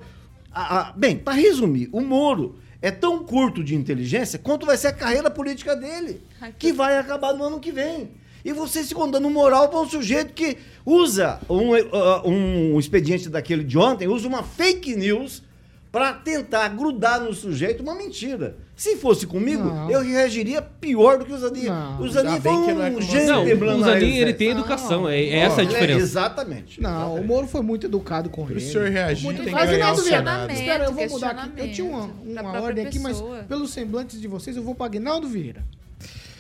[0.54, 4.88] a- a- bem, para resumir, o Moro é tão curto de inteligência quanto vai ser
[4.88, 8.12] a carreira política dele, Ai, que vai acabar no ano que vem.
[8.44, 13.64] E você se dando moral para um sujeito que usa um, ah, um expediente daquele
[13.64, 15.44] de ontem, usa uma fake news
[15.92, 18.56] para tentar grudar no sujeito uma mentira.
[18.82, 19.92] Se fosse comigo, Não.
[19.92, 21.66] eu reagiria pior do que o Zanin.
[21.66, 22.02] Não.
[22.02, 23.02] O Zanin foi bem que não é um você.
[23.12, 25.08] gênio Não, quebrando o Zanin, ele tem educação.
[25.08, 26.00] É, é essa a é- diferença.
[26.00, 26.82] Exatamente.
[26.82, 28.60] Não, o Moro foi muito educado com ele.
[28.60, 30.52] senhor reagir, Muito tem que Mas, ganhar o Senado.
[30.52, 31.52] Espera, eu vou mudar aqui.
[31.58, 32.06] Eu tinha uma,
[32.42, 33.44] uma ordem aqui, mas pessoa.
[33.44, 35.64] pelos semblantes de vocês, eu vou para Aguinaldo Vieira.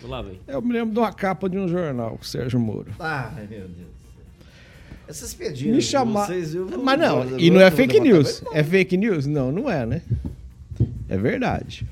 [0.02, 0.26] Lá.
[0.48, 2.88] Eu me lembro de uma capa de um jornal, com o Sérgio Moro.
[3.00, 3.92] Ai, meu Deus.
[5.08, 6.26] Essas piadinhas Me chamar.
[6.26, 8.42] vocês, eu vou- Mas não, eu e não é fake news.
[8.52, 9.28] É fake news?
[9.28, 10.02] Não, não é, né?
[11.08, 11.86] É verdade.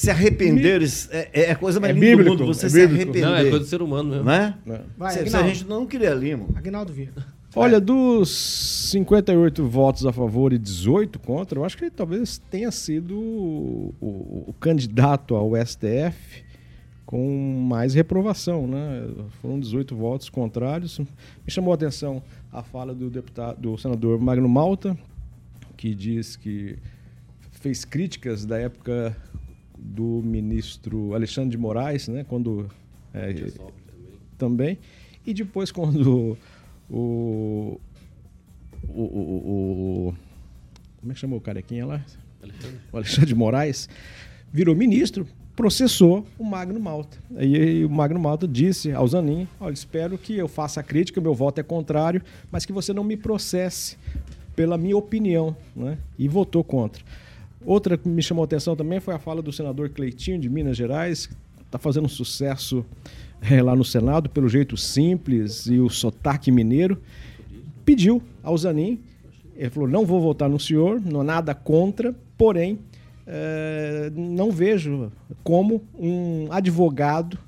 [0.00, 3.20] Se arrepender é, é a coisa mais É linda do mundo, você é se arrepender.
[3.22, 4.24] Não, é coisa do ser humano mesmo.
[4.24, 4.54] Não é?
[4.96, 6.48] Vai, se, se a gente não queria limo.
[6.56, 7.26] Aguinaldo Vieira.
[7.54, 8.30] Olha, dos
[8.90, 13.94] 58 votos a favor e 18 contra, eu acho que ele talvez tenha sido o,
[14.00, 16.44] o- o candidato ao STF
[17.04, 19.04] com mais reprovação, né?
[19.42, 20.98] Foram 18 votos contrários.
[20.98, 21.06] Me
[21.48, 22.22] chamou a atenção
[22.52, 24.96] a fala do deputado, do senador Magno Malta,
[25.76, 26.78] que diz que
[27.50, 29.14] fez críticas da época
[29.82, 32.24] do ministro Alexandre de Moraes, né?
[32.28, 32.70] Quando
[33.14, 33.34] é,
[34.36, 34.78] também.
[35.26, 36.36] E depois quando
[36.90, 37.78] o,
[38.88, 39.02] o, o,
[40.08, 40.14] o-
[41.00, 42.04] como é que chamou o carequinha lá?
[42.92, 43.88] O Alexandre de Moraes
[44.52, 45.26] virou ministro,
[45.56, 47.18] processou o Magno Malta.
[47.36, 51.34] Aí o Magno Malta disse ao Zanin, olha, espero que eu faça a crítica, meu
[51.34, 53.96] voto é contrário, mas que você não me processe
[54.56, 55.96] pela minha opinião, né?
[56.18, 57.02] E votou contra.
[57.64, 61.26] Outra que me chamou atenção também foi a fala do senador Cleitinho de Minas Gerais,
[61.26, 62.84] que está fazendo um sucesso
[63.42, 67.00] eh, lá no Senado pelo jeito simples e o sotaque mineiro.
[67.84, 69.00] Pediu ao Zanin,
[69.54, 72.78] ele falou: não vou votar no senhor, não nada contra, porém
[73.26, 75.12] eh, não vejo
[75.44, 77.38] como um advogado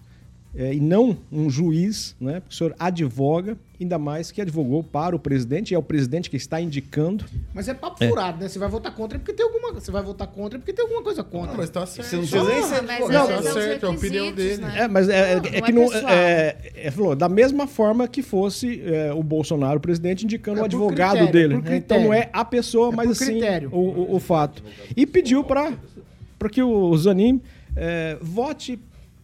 [0.55, 2.41] eh, e não um juiz, né?
[2.41, 6.31] Porque o senhor advoga, ainda mais que advogou para o presidente, e é o presidente
[6.31, 7.25] que está indicando.
[7.53, 8.49] Mas é papo furado, né?
[8.49, 11.23] Você vai votar contra porque tem alguma Você vai votar contra porque tem alguma coisa
[11.23, 11.51] contra.
[11.51, 12.09] Não, mas tá certo.
[12.09, 13.13] Você não precisa nem ser.
[13.13, 14.63] Não, tá é certo, é a opinião dele.
[14.63, 14.75] né?
[14.81, 15.93] É, mas é, Não, é que é não.
[16.09, 20.63] É, é, falou, da mesma forma que fosse é, o Bolsonaro, o presidente, indicando É
[20.63, 21.63] o advogado critério, dele.
[21.63, 21.77] né?
[21.77, 24.63] Então não é a pessoa, É mas assim o, o, o fato.
[24.97, 25.73] E pediu para
[26.51, 27.41] que o Zanin
[27.77, 28.79] é, vote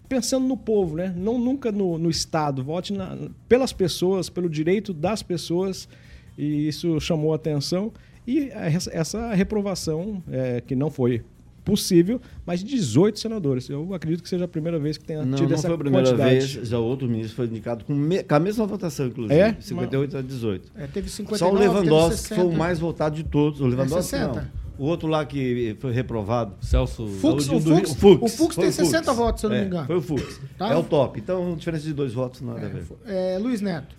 [0.08, 1.12] pensando no povo, né?
[1.16, 2.62] Não nunca no, no Estado.
[2.64, 3.16] Vote na-
[3.48, 5.88] pelas pessoas, pelo direito das pessoas.
[6.36, 7.92] E isso chamou a atenção.
[8.26, 8.50] E
[8.92, 11.22] essa, reprovação, é, que não foi
[11.64, 13.68] possível, mas de 18 senadores.
[13.68, 15.78] Eu acredito que seja a primeira vez que tenha Não, tido não essa foi a
[15.78, 16.30] primeira quantidade.
[16.34, 16.68] vez.
[16.68, 19.38] Já outro ministro foi indicado com, me- com a mesma votação, inclusive.
[19.38, 19.54] É?
[19.60, 20.72] 58 a 18.
[20.76, 22.56] É, teve 59, Só o Lewandowski foi o 60.
[22.56, 23.60] mais votado de todos.
[23.60, 24.32] O Lewandowski 60.
[24.40, 24.57] não.
[24.78, 26.54] O outro lá que foi reprovado.
[26.64, 27.08] Celso.
[27.08, 28.22] Fux, o, Fux, o Fux.
[28.22, 28.88] o Fux tem o Fux.
[28.88, 29.86] 60 votos, se eu não É, me engano.
[29.86, 30.40] Foi o Fux.
[30.56, 30.72] Tá?
[30.72, 31.18] É o top.
[31.18, 32.84] Então, diferença de dois votos, nada a ver.
[33.06, 33.96] É, Luiz Neto.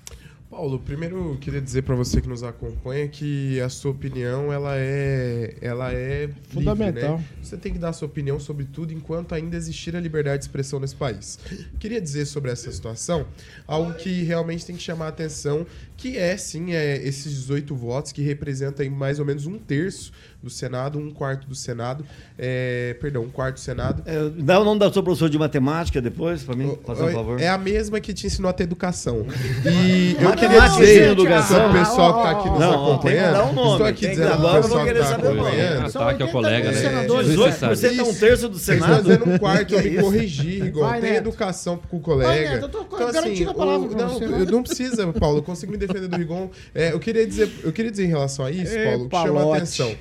[0.50, 4.72] Paulo, primeiro eu queria dizer para você que nos acompanha que a sua opinião ela
[4.76, 7.18] é ela é livre, Fundamental.
[7.20, 7.24] né?
[7.44, 10.46] Você tem que dar a sua opinião sobre tudo enquanto ainda existir a liberdade de
[10.46, 11.38] expressão nesse país.
[11.80, 13.28] Queria dizer sobre essa situação
[13.68, 15.68] algo que realmente tem que chamar a atenção,
[16.00, 20.12] que é sim é, esses 18 votos que representam aí mais ou menos um terço
[20.42, 22.06] do Senado, um quarto do Senado,
[22.38, 24.02] é, perdão, um quarto do Senado.
[24.06, 27.42] É, dá o nome da sua professora de matemática depois, para mim, fazer um favor.
[27.42, 29.26] É a mesma que te ensinou a ter educação.
[29.70, 31.70] E eu queria dizer educação.
[31.70, 33.50] o pessoal que está aqui nos Não, ó, tem que acompanhando.
[33.50, 35.28] um nome, Estou aqui tem que- dizendo agora o pessoal vou que querer está saber
[35.28, 35.48] o nome.
[35.50, 35.90] acompanhando.
[35.92, 36.90] São Ataque ao 80 colega, mil né?
[36.90, 38.00] senadores, 18% Neto.
[38.00, 39.02] é um terço do Senado.
[39.04, 40.72] dizendo um quarto, Que eu é me corrigi.
[40.72, 42.50] Vai, Tem educação com o Vai, colega.
[42.52, 44.46] Neto, eu tô garantindo a palavra pra não, vai.
[44.46, 45.40] não precisa, Paulo.
[45.40, 46.50] Eu consigo me defender do Rigon.
[46.74, 49.58] É, eu, queria dizer, eu queria dizer em relação a isso, Paulo, que chama a
[49.58, 49.96] atenção.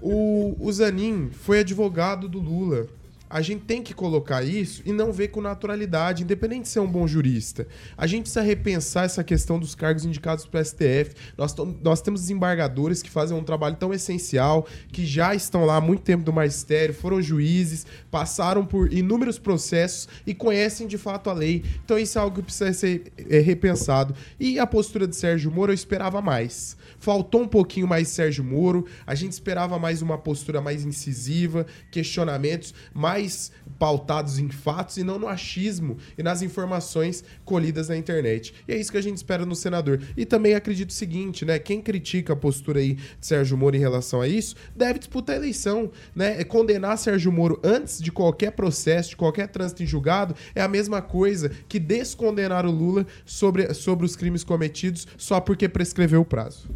[0.00, 2.86] O, o Zanin foi advogado do Lula
[3.30, 6.86] a gente tem que colocar isso e não ver com naturalidade, independente de ser um
[6.86, 7.64] bom jurista.
[7.96, 11.14] A gente precisa repensar essa questão dos cargos indicados para o STF.
[11.38, 15.80] Nós, nós temos desembargadores que fazem um trabalho tão essencial, que já estão lá há
[15.80, 21.32] muito tempo do magistério, foram juízes, passaram por inúmeros processos e conhecem de fato a
[21.32, 21.62] lei.
[21.84, 24.12] Então isso é algo que precisa ser é, repensado.
[24.40, 26.76] E a postura de Sérgio Moro eu esperava mais.
[27.00, 32.74] Faltou um pouquinho mais Sérgio Moro, a gente esperava mais uma postura mais incisiva, questionamentos
[32.92, 38.52] mais pautados em fatos e não no achismo e nas informações colhidas na internet.
[38.68, 40.02] E é isso que a gente espera no senador.
[40.14, 41.58] E também acredito o seguinte, né?
[41.58, 45.38] Quem critica a postura aí de Sérgio Moro em relação a isso, deve disputar a
[45.38, 46.38] eleição, né?
[46.38, 50.68] É Condenar Sérgio Moro antes de qualquer processo, de qualquer trânsito em julgado, é a
[50.68, 56.24] mesma coisa que descondenar o Lula sobre, sobre os crimes cometidos só porque prescreveu o
[56.24, 56.68] prazo.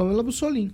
[0.00, 0.72] Pamela Bussolim.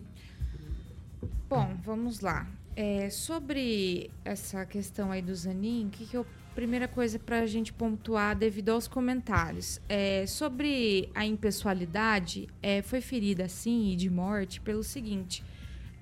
[1.48, 2.46] Bom, vamos lá.
[2.76, 6.24] É, sobre essa questão aí do Zanin, que, que eu
[6.54, 13.00] primeira coisa para a gente pontuar devido aos comentários é, sobre a impessoalidade é, foi
[13.00, 15.44] ferida sim e de morte pelo seguinte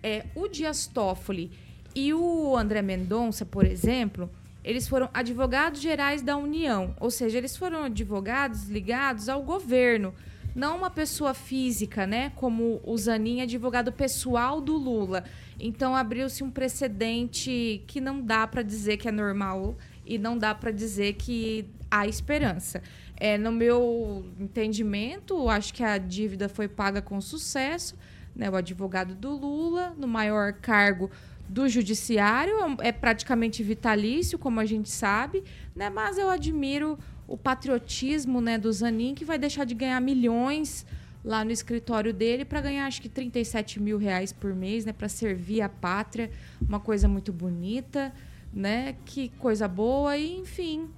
[0.00, 1.50] é, o Dias Toffoli
[1.92, 4.30] e o André Mendonça por exemplo
[4.62, 10.14] eles foram advogados gerais da União ou seja eles foram advogados ligados ao governo
[10.54, 12.30] não uma pessoa física, né?
[12.36, 15.24] Como o Zanin, advogado pessoal do Lula.
[15.58, 19.76] Então abriu-se um precedente que não dá para dizer que é normal
[20.06, 22.82] e não dá para dizer que há esperança.
[23.16, 27.96] É, no meu entendimento, acho que a dívida foi paga com sucesso.
[28.34, 28.50] Né?
[28.50, 31.10] O advogado do Lula, no maior cargo
[31.48, 35.44] do judiciário, é praticamente vitalício, como a gente sabe,
[35.74, 35.90] né?
[35.90, 40.86] mas eu admiro o patriotismo né, do Zanin, que vai deixar de ganhar milhões
[41.24, 45.08] lá no escritório dele para ganhar acho que 37 mil reais por mês, né, para
[45.08, 48.12] servir a pátria, uma coisa muito bonita,
[48.52, 50.88] né, que coisa boa e enfim,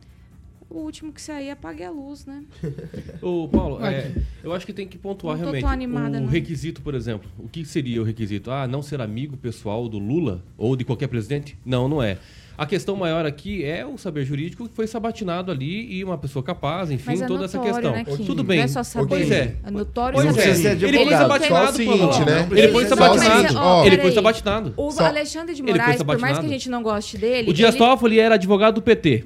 [0.68, 2.44] o último que sair apague a luz, né?
[3.22, 4.12] Ô, Paulo, é,
[4.42, 6.28] eu acho que tem que pontuar Não tô realmente tão animada, o não.
[6.28, 7.30] requisito, por exemplo.
[7.38, 8.50] O que seria o requisito?
[8.50, 11.56] Ah, não ser amigo pessoal do Lula ou de qualquer presidente?
[11.64, 12.18] Não, não é.
[12.58, 16.42] A questão maior aqui é o saber jurídico que foi sabatinado ali e uma pessoa
[16.42, 17.92] capaz, enfim, Mas é toda essa notório, questão.
[17.92, 18.24] né, Kim?
[18.24, 18.58] Tudo bem.
[18.58, 19.08] Não é só saber.
[19.08, 19.54] Pois é.
[19.64, 20.48] É notório Pois saber.
[20.50, 20.54] é.
[20.54, 22.48] Ser Ele foi sabatinado, o seguinte, né?
[22.52, 23.54] Ele foi sabatinado.
[23.58, 24.74] ó, ele foi sabatinado.
[24.76, 27.74] O Só- Alexandre de Moraes, por mais que a gente não goste dele, O Dias
[27.74, 29.24] ele- Toffoli era advogado do PT.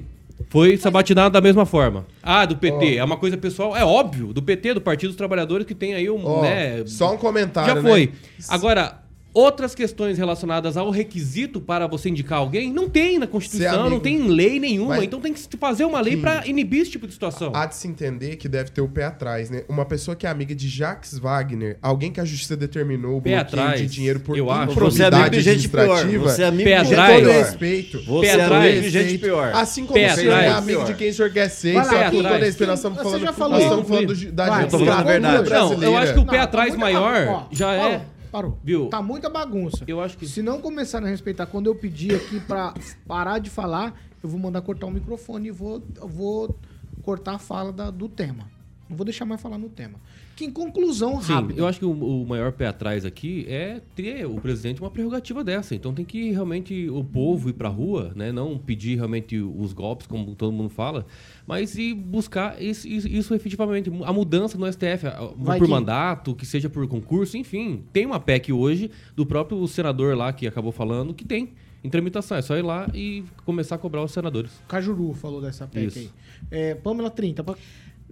[0.49, 2.05] Foi sabatinado da mesma forma.
[2.21, 2.97] Ah, do PT.
[2.97, 3.77] É uma coisa pessoal.
[3.77, 4.33] É óbvio.
[4.33, 6.25] Do PT, do Partido dos Trabalhadores, que tem aí um.
[6.25, 7.89] Ó, né, só um comentário, Já né?
[7.89, 8.11] foi.
[8.49, 9.00] Agora,
[9.33, 13.89] outras questões relacionadas ao requisito para você indicar alguém, não tem na Constituição, amigo.
[13.89, 14.95] não tem em lei nenhuma.
[14.95, 17.51] Mas- Então tem que fazer uma lei para inibir esse tipo de situação.
[17.55, 19.63] Há de se entender que deve ter o pé atrás, né?
[19.69, 23.31] Uma pessoa que é amiga de Jacques Wagner, alguém que a justiça determinou o Pé
[23.35, 24.73] bloqueio atrás, de dinheiro por eu acho.
[24.79, 26.05] Você é amigo de gente pior.
[26.19, 27.13] Você é amigo Pé de gente atrás.
[27.15, 28.03] Com todo respeito.
[28.05, 28.63] Você Pé é atrás.
[28.71, 29.51] amigo de gente pior.
[29.53, 31.75] Assim como Pé você é amigo de quem o senhor quer ser.
[32.11, 32.17] Kim.
[32.23, 33.53] toda vez que nós estamos Você falando, já falou.
[33.53, 35.49] nós estamos falando do- da Vai, Eu tô falando a justiça verdade.
[35.49, 35.85] brasileira.
[35.85, 38.01] Não, eu acho que o pé atrás maior já é.
[38.31, 38.57] Parou.
[38.63, 38.87] Viu?
[38.89, 39.83] Tá muita bagunça.
[39.87, 40.25] Eu acho que.
[40.27, 42.73] Se não começarem a respeitar, quando eu pedir aqui pra
[43.05, 46.57] parar de falar, eu vou mandar cortar o microfone e vou, vou
[47.03, 48.49] cortar a fala da- do tema.
[48.89, 49.99] Não vou deixar mais falar no tema.
[50.35, 51.59] Que em conclusão Sim, rápida.
[51.59, 55.43] eu acho que o, o maior pé atrás aqui é ter o presidente uma prerrogativa
[55.43, 55.75] dessa.
[55.75, 58.31] Então tem que realmente o povo ir pra rua, né?
[58.31, 61.05] Não pedir realmente os golpes, como todo mundo fala,
[61.45, 63.91] mas ir buscar isso, isso, isso efetivamente.
[64.03, 67.83] A mudança no STF, a- Vai por que- mandato, que seja por concurso, enfim.
[67.93, 71.49] Tem uma PEC hoje do próprio senador lá que acabou falando que tem
[71.83, 72.37] em tramitação.
[72.37, 74.51] É só ir lá e começar a cobrar os senadores.
[74.67, 75.99] Cajuru falou dessa PEC Isso.
[75.99, 76.09] aí.
[76.49, 77.43] É, Pamela 30.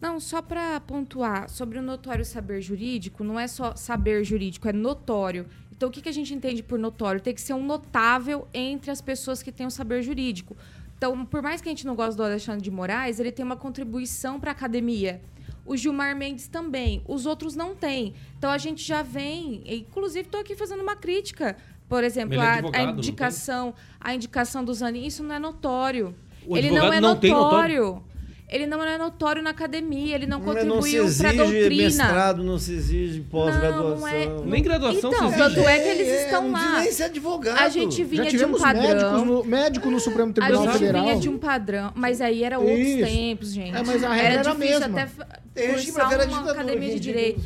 [0.01, 4.73] Não, só para pontuar, sobre o notório saber jurídico, não é só saber jurídico, é
[4.73, 5.45] notório.
[5.71, 7.21] Então, o que, que a gente entende por notório?
[7.21, 10.55] Tem que ser um notável entre as pessoas que têm o saber jurídico.
[10.97, 13.55] Então, por mais que a gente não goste do Alexandre de Moraes, ele tem uma
[13.55, 15.21] contribuição para a academia.
[15.65, 17.01] O Gilmar Mendes também.
[17.07, 18.13] Os outros não têm.
[18.37, 19.63] Então, a gente já vem...
[19.65, 21.55] Inclusive, estou aqui fazendo uma crítica.
[21.87, 26.13] Por exemplo, é a- advogado, a, indicação, a indicação do Zanin, isso não é notório.
[26.45, 27.33] O ele não é não notório?
[27.33, 28.03] notório.
[28.49, 31.59] Ele não é notório na academia, ele não Não, contribuiu não se para a exige
[31.59, 31.83] doutrina.
[31.83, 34.07] mestrado, não se exige pós-graduação.
[34.07, 35.67] É- não- Nem graduação Então, se tanto exige.
[35.67, 36.81] é que eles É, estão não precisa lá.
[36.81, 37.57] nem ser advogado.
[37.59, 39.23] A gente vinha Já de um padrão.
[39.25, 41.03] no, médico no Supremo A Tribunal gente Federal.
[41.03, 43.05] vinha de um padrão, mas aí era outros Isso.
[43.05, 43.75] tempos, gente.
[43.77, 45.01] É, mas a regra era a difícil mesma.
[45.01, 47.41] até cursar era uma ditadura, academia de direito.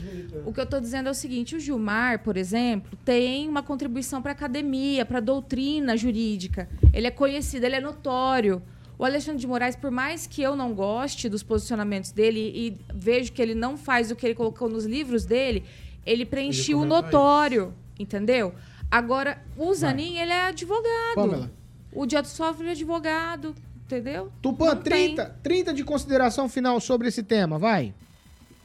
[0.46, 4.22] O que eu estou dizendo é o seguinte: o Gilmar, por exemplo, tem uma contribuição
[4.22, 6.70] para a academia, para a doutrina jurídica.
[6.94, 8.62] Ele é conhecido, ele é notório.
[8.98, 13.32] O Alexandre de Moraes, por mais que eu não goste dos posicionamentos dele e vejo
[13.32, 15.66] que ele não faz o que ele colocou nos livros dele,
[16.06, 18.54] ele preencheu o notório, entendeu?
[18.90, 21.16] Agora, o Zanin, ele é advogado.
[21.16, 21.52] Pamela.
[21.92, 24.32] O dia sofre advogado, entendeu?
[24.42, 25.16] Tupã, Não tem.
[25.16, 27.94] 30, 30 de consideração final sobre esse tema, vai.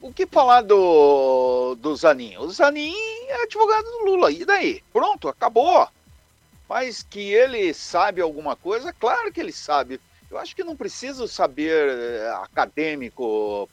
[0.00, 2.36] O que falar do, do Zanin?
[2.36, 2.94] O Zanin
[3.28, 4.82] é advogado do Lula, e daí?
[4.92, 5.88] Pronto, acabou.
[6.68, 10.00] Mas que ele sabe alguma coisa, claro que ele sabe.
[10.30, 13.68] Eu acho que não precisa saber eh, acadêmico.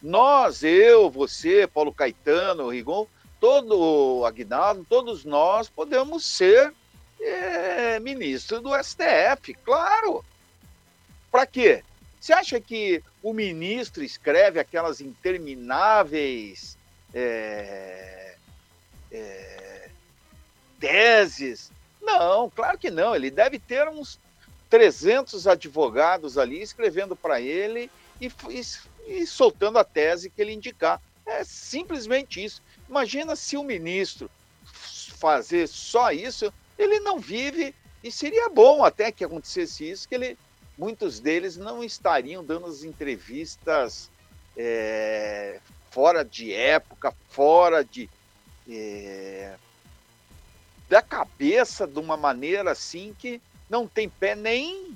[0.00, 3.06] Nós, eu, você, Paulo Caetano, Rigon,
[3.38, 6.72] todo Aguinaldo, todos nós podemos ser
[7.20, 10.24] eh, ministro do STF, claro.
[11.30, 11.84] Para quê?
[12.18, 16.78] Você acha que o ministro escreve aquelas intermináveis
[17.12, 18.36] é,
[19.10, 19.88] é,
[20.78, 21.72] teses?
[22.00, 23.14] Não, claro que não.
[23.16, 24.20] Ele deve ter uns
[24.72, 28.62] 300 advogados ali escrevendo para ele e, e,
[29.06, 30.98] e soltando a tese que ele indicar.
[31.26, 32.62] É simplesmente isso.
[32.88, 34.30] Imagina se o ministro
[34.64, 40.38] fazer só isso, ele não vive e seria bom até que acontecesse isso, que ele
[40.78, 44.10] muitos deles não estariam dando as entrevistas
[44.56, 45.60] é,
[45.90, 48.08] fora de época, fora de.
[48.66, 49.54] É,
[50.88, 53.38] da cabeça de uma maneira assim que
[53.72, 54.94] não tem pé nem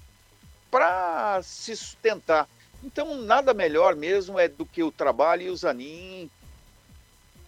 [0.71, 2.47] para se sustentar.
[2.85, 6.31] Então, nada melhor mesmo é do que o trabalho e o Zanin.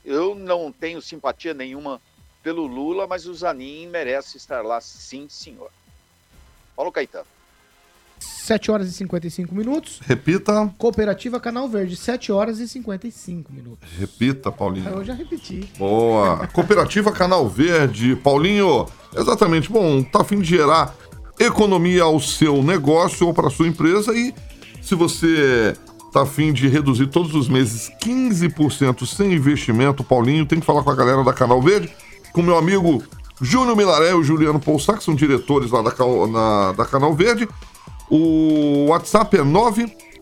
[0.03, 2.01] Eu não tenho simpatia nenhuma
[2.43, 5.70] pelo Lula, mas o Zanin merece estar lá, sim, senhor.
[6.74, 7.26] Paulo Caetano.
[8.18, 10.01] 7 horas e 55 minutos.
[10.01, 10.72] Repita.
[10.79, 13.89] Cooperativa Canal Verde, 7 horas e 55 minutos.
[13.99, 14.89] Repita, Paulinho.
[14.89, 15.70] Eu já repeti.
[15.76, 16.47] Boa.
[16.49, 18.16] Cooperativa Canal Verde.
[18.16, 19.70] Paulinho, exatamente.
[19.70, 20.97] Bom, tá a fim de gerar
[21.39, 24.34] economia ao seu negócio ou para sua empresa e
[24.82, 25.74] se você
[26.12, 30.82] tá a fim de reduzir todos os meses 15% sem investimento, Paulinho, tem que falar
[30.82, 31.91] com a galera da Canal Verde,
[32.32, 33.03] com meu amigo
[33.41, 35.93] Júnior Milaré e o Juliano Poussac, que são diretores lá da,
[36.26, 37.49] na, da Canal Verde.
[38.11, 39.43] O WhatsApp é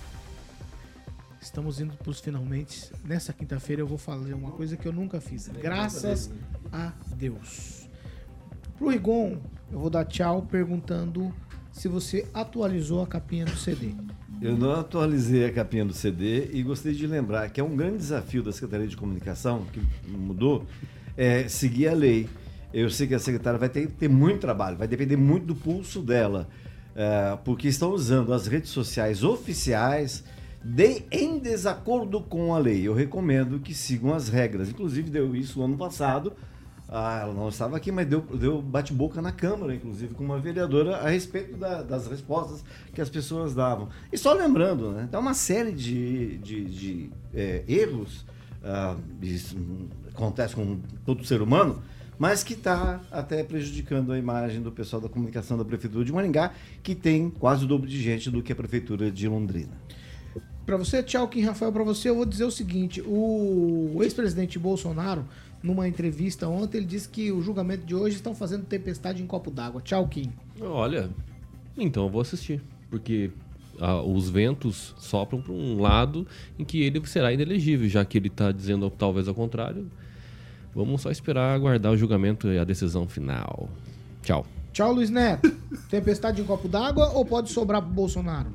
[1.41, 2.89] Estamos indo para os finalmente.
[3.03, 5.49] Nessa quinta-feira eu vou fazer uma coisa que eu nunca fiz.
[5.49, 6.31] Graças
[6.71, 7.89] a Deus.
[8.77, 9.37] Pro Rigon,
[9.69, 11.33] eu vou dar tchau perguntando
[11.69, 13.93] se você atualizou a capinha do CD.
[14.41, 17.97] Eu não atualizei a capinha do CD e gostaria de lembrar que é um grande
[17.97, 20.65] desafio da Secretaria de Comunicação, que mudou,
[21.17, 22.29] é seguir a lei.
[22.77, 25.99] Eu sei que a secretária vai ter, ter muito trabalho, vai depender muito do pulso
[25.99, 26.47] dela,
[26.95, 30.23] é, porque estão usando as redes sociais oficiais
[30.63, 32.87] de, em desacordo com a lei.
[32.87, 34.69] Eu recomendo que sigam as regras.
[34.69, 36.33] Inclusive, deu isso no ano passado.
[36.87, 40.97] Ah, ela não estava aqui, mas deu, deu bate-boca na Câmara, inclusive, com uma vereadora
[40.97, 42.63] a respeito da, das respostas
[42.93, 43.89] que as pessoas davam.
[44.13, 48.23] E só lembrando, né, tem uma série de, de, de é, erros,
[48.63, 49.57] ah, isso
[50.13, 51.81] acontece com todo ser humano,
[52.17, 56.53] mas que está até prejudicando a imagem do pessoal da comunicação da Prefeitura de Maringá,
[56.81, 59.71] que tem quase o dobro de gente do que a Prefeitura de Londrina.
[60.65, 65.25] Para você, tchau, Kim Rafael, para você eu vou dizer o seguinte: o ex-presidente Bolsonaro,
[65.63, 69.49] numa entrevista ontem, ele disse que o julgamento de hoje estão fazendo tempestade em copo
[69.49, 69.81] d'água.
[69.81, 70.31] Tchau, Kim.
[70.59, 71.09] Olha,
[71.77, 73.31] então eu vou assistir, porque
[73.79, 78.27] ah, os ventos sopram para um lado em que ele será inelegível, já que ele
[78.27, 79.89] está dizendo talvez ao contrário.
[80.77, 83.67] Vamos só esperar aguardar o julgamento e a decisão final.
[84.21, 84.45] Tchau.
[84.71, 85.49] Tchau, Luiz Neto.
[85.89, 88.51] Tempestade em copo d'água ou pode sobrar pro Bolsonaro?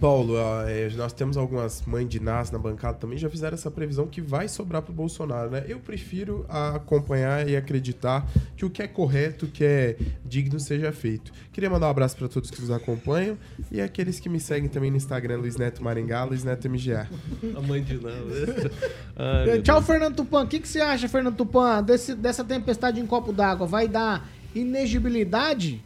[0.00, 0.34] Paulo,
[0.66, 4.20] eh, nós temos algumas mães de nas na bancada também já fizeram essa previsão que
[4.20, 5.64] vai sobrar para o Bolsonaro, né?
[5.66, 10.92] Eu prefiro acompanhar e acreditar que o que é correto, o que é digno seja
[10.92, 11.32] feito.
[11.52, 13.38] Queria mandar um abraço para todos que nos acompanham
[13.70, 17.08] e aqueles que me seguem também no Instagram, Luiz Neto Maringá, Luiz Neto MGA.
[17.56, 18.12] A mãe de não.
[19.18, 20.42] Eh, Tchau, Fernando Tupan.
[20.42, 23.66] O que, que você acha, Fernando Tupan, desse, dessa tempestade em copo d'água?
[23.66, 25.82] Vai dar inegibilidade?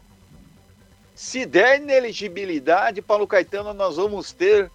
[1.21, 4.71] Se der ineligibilidade, Paulo Caetano, nós vamos ter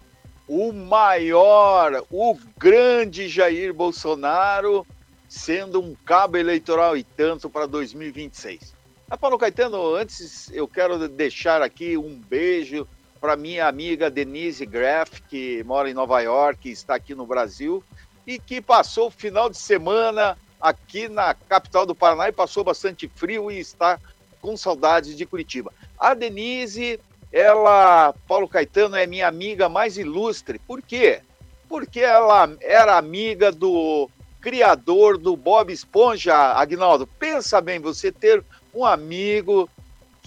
[0.47, 4.87] o maior, o grande Jair Bolsonaro
[5.27, 8.73] sendo um cabo eleitoral e tanto para 2026.
[9.09, 12.87] A Paulo Caetano, antes eu quero deixar aqui um beijo
[13.19, 17.83] para minha amiga Denise Graff, que mora em Nova York está aqui no Brasil,
[18.25, 23.05] e que passou o final de semana aqui na capital do Paraná e passou bastante
[23.09, 23.99] frio e está
[24.47, 25.73] com saudades de Curitiba.
[25.99, 27.01] A Denise,
[27.33, 30.57] ela, Paulo Caetano, é minha amiga mais ilustre.
[30.59, 31.19] Por quê?
[31.67, 37.05] Porque ela era amiga do criador do Bob Esponja, Agnaldo.
[37.05, 38.41] Pensa bem, você ter
[38.73, 39.69] um amigo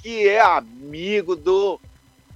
[0.02, 1.80] que é amigo do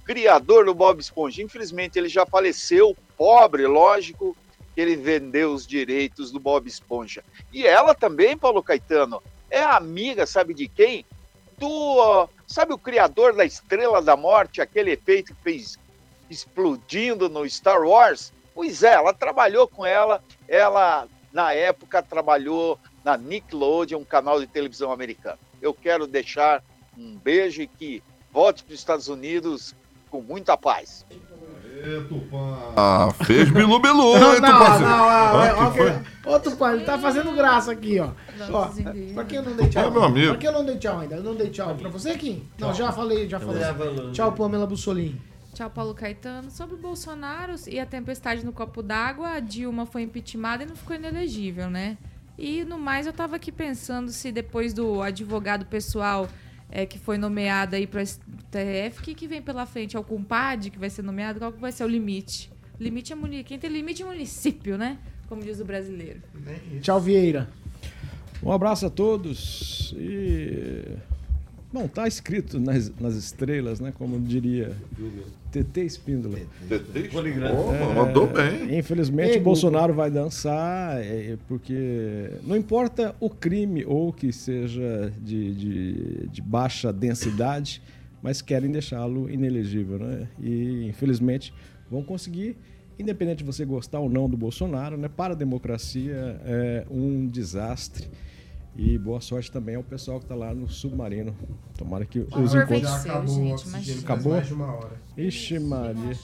[0.03, 1.43] criador do Bob Esponja.
[1.43, 4.35] Infelizmente, ele já faleceu, pobre, lógico,
[4.73, 7.23] que ele vendeu os direitos do Bob Esponja.
[7.53, 9.21] E ela também, Paulo Caetano,
[9.51, 11.05] é amiga, sabe de quem?
[11.57, 15.79] Do, sabe o criador da Estrela da Morte, aquele efeito que fez
[16.29, 18.33] explodindo no Star Wars?
[18.53, 24.47] Pois é, ela trabalhou com ela, ela na época trabalhou na Nickelodeon, um canal de
[24.47, 25.39] televisão americano.
[25.61, 26.63] Eu quero deixar
[26.97, 28.01] um beijo e que
[28.31, 29.75] volte para os Estados Unidos
[30.09, 31.05] com muita paz.
[32.75, 34.79] Ah, fez bilu bilu, Não, hein, não, Tupã?
[34.79, 35.93] não, Ah, ó, ó, que foi?
[36.25, 38.09] ó, Tupã, ele tá fazendo graça aqui, ó.
[38.51, 38.69] ó
[39.13, 39.85] pra que eu não dei tchau?
[39.87, 40.27] É, meu amigo.
[40.29, 41.15] Pra que eu não dei tchau ainda?
[41.15, 42.43] Eu não dei tchau pra você, Kim?
[42.59, 43.63] Não, já falei, já falei.
[44.11, 45.21] Tchau, Pamela Bussolini.
[45.53, 46.51] Tchau, Paulo Caetano.
[46.51, 50.75] Sobre o Bolsonaro e a tempestade no copo d'água, a Dilma foi impeachmentada e não
[50.75, 51.97] ficou inelegível, né?
[52.37, 56.27] E no mais, eu tava aqui pensando se depois do advogado pessoal
[56.69, 59.95] é, que foi nomeado aí para o STF, o que, que vem pela frente?
[59.95, 61.39] É o compadre que vai ser nomeado?
[61.39, 62.51] Qual que vai ser o limite?
[62.79, 64.97] Limite é muni- Quem tem limite é município, né?
[65.27, 66.21] Como diz o brasileiro.
[66.81, 67.49] Tchau, Vieira.
[68.43, 70.97] Um abraço a todos e.
[71.75, 73.91] Bom, tá escrito nas, nas estrelas, né?
[73.97, 74.73] Como diria
[75.51, 76.39] TT Espíndola.
[76.69, 77.93] TT Espíndola?
[77.93, 78.79] mandou bem.
[78.79, 85.11] Infelizmente, Ei, o Bolsonaro vai dançar, é, porque não importa o crime ou que seja
[85.21, 87.81] de, de, de baixa densidade,
[88.23, 90.29] mas querem deixá-lo inelegível, né?
[90.41, 91.53] E, infelizmente,
[91.91, 92.55] vão conseguir,
[92.97, 95.09] independente de você gostar ou não do Bolsonaro, né?
[95.09, 98.07] Para a democracia é um desastre.
[98.75, 101.35] E boa sorte também ao pessoal que está lá no submarino.
[101.77, 102.91] Tomara que os Já encontros.
[103.05, 104.33] acabou faz Acabou?
[104.33, 105.01] mais de uma hora.
[105.17, 106.17] Ixi, Maria.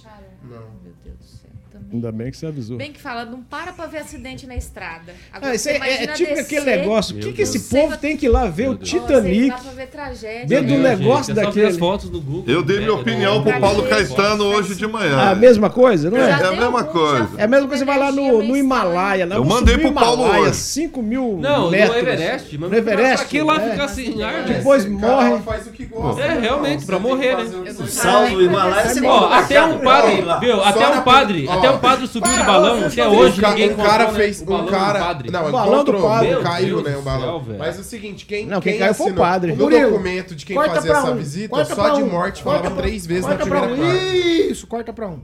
[0.43, 0.71] Não.
[0.83, 1.50] Meu Deus do céu.
[1.71, 1.87] Também.
[1.93, 2.77] Ainda bem que você avisou.
[2.77, 5.13] Bem que fala, não para pra ver acidente na estrada.
[5.31, 7.15] Agora, Ah, isso é, é imagina tipo descer- aquele negócio.
[7.15, 7.69] O que, Meu que esse Deus.
[7.69, 8.67] povo tem que ir lá ver?
[8.69, 9.49] O Nossa, ir Titanic.
[9.49, 10.45] lá pra ver tragédia.
[10.47, 11.65] Dentro do negócio é só ver daquele.
[11.67, 12.53] as fotos no Google.
[12.53, 15.17] Eu dei minha É, opinião é, pro é, Paulo é, Caetano hoje de manhã.
[15.21, 16.29] É a mesma coisa, não é?
[16.29, 17.29] É a mesma coisa.
[17.37, 19.25] É a mesma coisa, você vai lá no, no Himalaia.
[19.25, 20.55] Lá, Eu mandei o pro Paulo Himalaia, hoje.
[20.55, 21.97] 5 mil Não, no metros.
[21.97, 22.57] Everest.
[22.57, 23.17] Mas No Everest.
[23.17, 23.71] Pra que lá é.
[23.71, 24.43] ficar sem ar?
[24.43, 25.39] Depois morre.
[25.45, 26.21] faz o que gosta.
[26.21, 27.43] É, realmente, pra morrer, né?
[27.43, 28.91] o que você Sal do Himalaia,
[29.39, 30.61] até um padre, viu?
[30.63, 32.85] Até um padre, até um padre subiu de balão.
[32.85, 35.31] Até hoje ninguém um cara né, fez o um cara padre.
[35.31, 36.29] não O balão do encontrou padre.
[36.29, 39.11] Meu caiu Deus né o balão mas é o seguinte quem Não, quem caiu foi
[39.11, 39.53] o padre.
[39.55, 42.59] no documento de quem corta fazia essa um, visita corta só de um, morte corta
[42.63, 43.95] falava pra- três vezes na corta pra primeira um.
[43.97, 44.17] parte
[44.51, 45.19] Isso, corta pra um.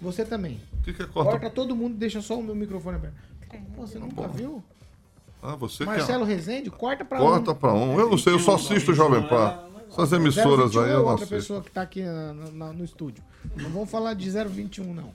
[0.00, 0.60] Você também.
[0.80, 1.30] O que, que é corta?
[1.30, 3.14] Corta todo mundo, deixa só o meu microfone aberto.
[3.76, 4.62] Pô, você nunca viu?
[5.42, 6.34] Ah, você Marcelo quer.
[6.34, 7.54] Rezende, corta pra Corta um.
[7.54, 7.98] pra um.
[8.00, 9.58] Eu não sei, eu só assisto o Jovem Pan.
[9.90, 11.34] Essas emissoras 021 aí é eu não outra assisto.
[11.34, 13.22] pessoa que tá aqui na- na- no estúdio.
[13.56, 15.10] Não vamos falar de 021, não.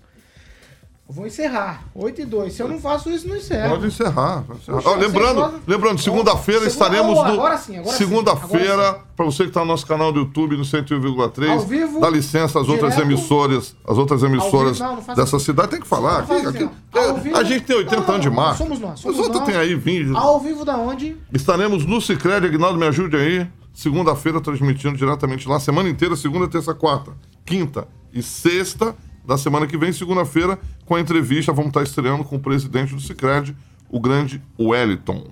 [1.09, 1.83] Eu vou encerrar.
[1.95, 2.53] 8 e 2.
[2.53, 3.69] Se eu não faço isso, não encerro.
[3.69, 4.43] Pode encerrar.
[4.43, 7.33] pode Ó, lembrando, podem- lembrando, segunda-feira Segunda- estaremos Oh, no.
[7.33, 11.49] agora sim, agora Segunda-feira, para você que está no nosso canal do YouTube no 101,3.
[11.49, 15.45] Ao vivo, Dá licença às outras emissoras, as outras emissoras não, não faça dessa isso.
[15.45, 15.69] cidade.
[15.69, 16.27] Tem que falar.
[16.27, 16.69] Não Aqui, assim, aqui-.
[16.99, 18.57] Ao vivo- a gente tem 80 Não, não, anos de não, marca.
[18.57, 20.13] somos nós, somos Os outros têm aí 20.
[20.13, 21.15] Ao vivo da onde?
[21.33, 23.47] Estaremos no Cicred, Aguinaldo, me ajude aí.
[23.73, 27.11] Segunda-feira, transmitindo diretamente lá, semana inteira, segunda, terça, quarta,
[27.45, 28.93] quinta e sexta
[29.25, 33.01] da semana que vem, segunda-feira, com a entrevista, vamos estar estreando com o presidente do
[33.01, 33.55] Cicred,
[33.89, 35.27] o grande Wellington,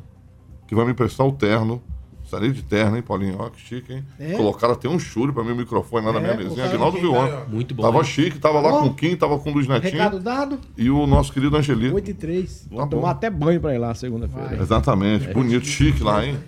[0.67, 1.81] que vai me prestar o terno.
[2.23, 3.35] Estarei de terno, hein, Paulinho?
[3.39, 4.03] Ó, que chique, hein?
[4.19, 4.33] É?
[4.33, 6.65] Colocaram até um churo pra mim, o microfone lá na É, minha mesinha.
[6.65, 7.37] Aguinaldo viu ontem.
[7.49, 7.83] Muito bom.
[7.83, 8.03] Tava hein?
[8.03, 8.79] chique, tava lá Bom.
[8.81, 9.83] com o Kim, tava com o Luiz Recado
[10.17, 10.59] Netinho dado.
[10.75, 11.93] e o nosso querido Angelito.
[11.93, 12.67] 8 e 3.
[12.71, 13.07] Vou Tá tomar bom.
[13.09, 14.57] até banho pra ir lá segunda-feira.
[14.59, 16.39] Exatamente, bonito, chique lá, hein?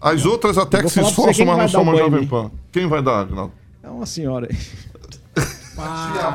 [0.00, 2.26] As outras até que vou se esforçam, mas não são em Jovem.
[2.26, 2.50] Pan.
[2.72, 3.52] Quem vai dar, Aguinaldo?
[3.82, 4.56] É uma senhora aí.
[5.76, 6.30] Para,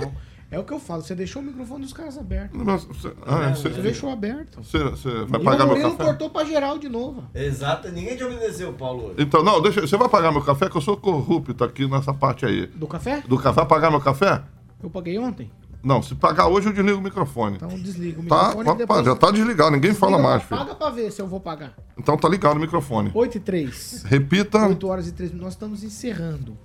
[0.00, 0.12] vou.
[0.50, 2.52] É o que eu falo, você deixou o microfone dos caras aberto.
[2.54, 4.62] Mas você, ah, Você você, deixou aberto.
[4.62, 6.04] você- você vai E pagar o meu Murilo café?
[6.04, 7.24] cortou pra geral de novo.
[7.34, 9.06] Exato, ninguém te obedeceu, Paulo.
[9.08, 9.14] hoje.
[9.18, 12.46] Então, não, deixa, você vai pagar meu café, que eu sou corrupto aqui nessa parte
[12.46, 12.66] aí.
[12.68, 13.22] Do café?
[13.26, 14.42] Do café, vai pagar meu café?
[14.82, 15.50] Eu paguei ontem.
[15.82, 17.56] Não, se pagar hoje eu desligo o microfone.
[17.56, 19.04] Então desliga o Tá, microfone e opa, depois...
[19.06, 20.58] já tá desligado, ninguém fala mais, filho.
[20.58, 21.74] Paga pra ver se eu vou pagar.
[21.98, 23.10] Então tá ligado o microfone.
[23.14, 24.02] 8 e 3.
[24.04, 24.66] Repita.
[24.66, 25.44] 8 horas e 3 minutos.
[25.46, 26.56] Nós estamos encerrando.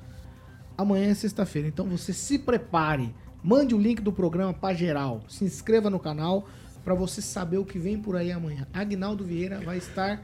[0.82, 3.13] Amanhã é sexta-feira, então você se prepare.
[3.43, 5.23] Mande o link do programa pra geral.
[5.27, 6.47] Se inscreva no canal
[6.84, 8.65] pra você saber o que vem por aí amanhã.
[8.73, 10.19] Agnaldo Vieira vai estar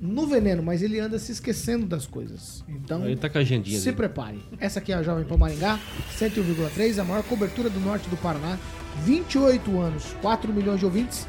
[0.00, 2.64] no veneno, mas ele anda se esquecendo das coisas.
[2.68, 3.96] Então, Ele tá com a agendinha se dele.
[3.96, 4.42] prepare.
[4.58, 5.78] Essa aqui é a Jovem Pan Maringá,
[6.18, 8.58] 101,3, a maior cobertura do norte do Paraná.
[9.04, 11.26] 28 anos, 4 milhões de ouvintes.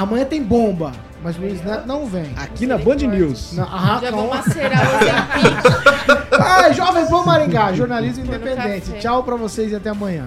[0.00, 0.92] Amanhã tem bomba,
[1.22, 2.32] mas Luiz Neto não vem.
[2.34, 3.52] Aqui na Band News.
[3.52, 6.40] Não, ah, Já vou macerar o.
[6.42, 8.92] Ai, Jovem Pan Maringá, jornalismo independente.
[8.98, 10.26] Tchau pra vocês e até amanhã.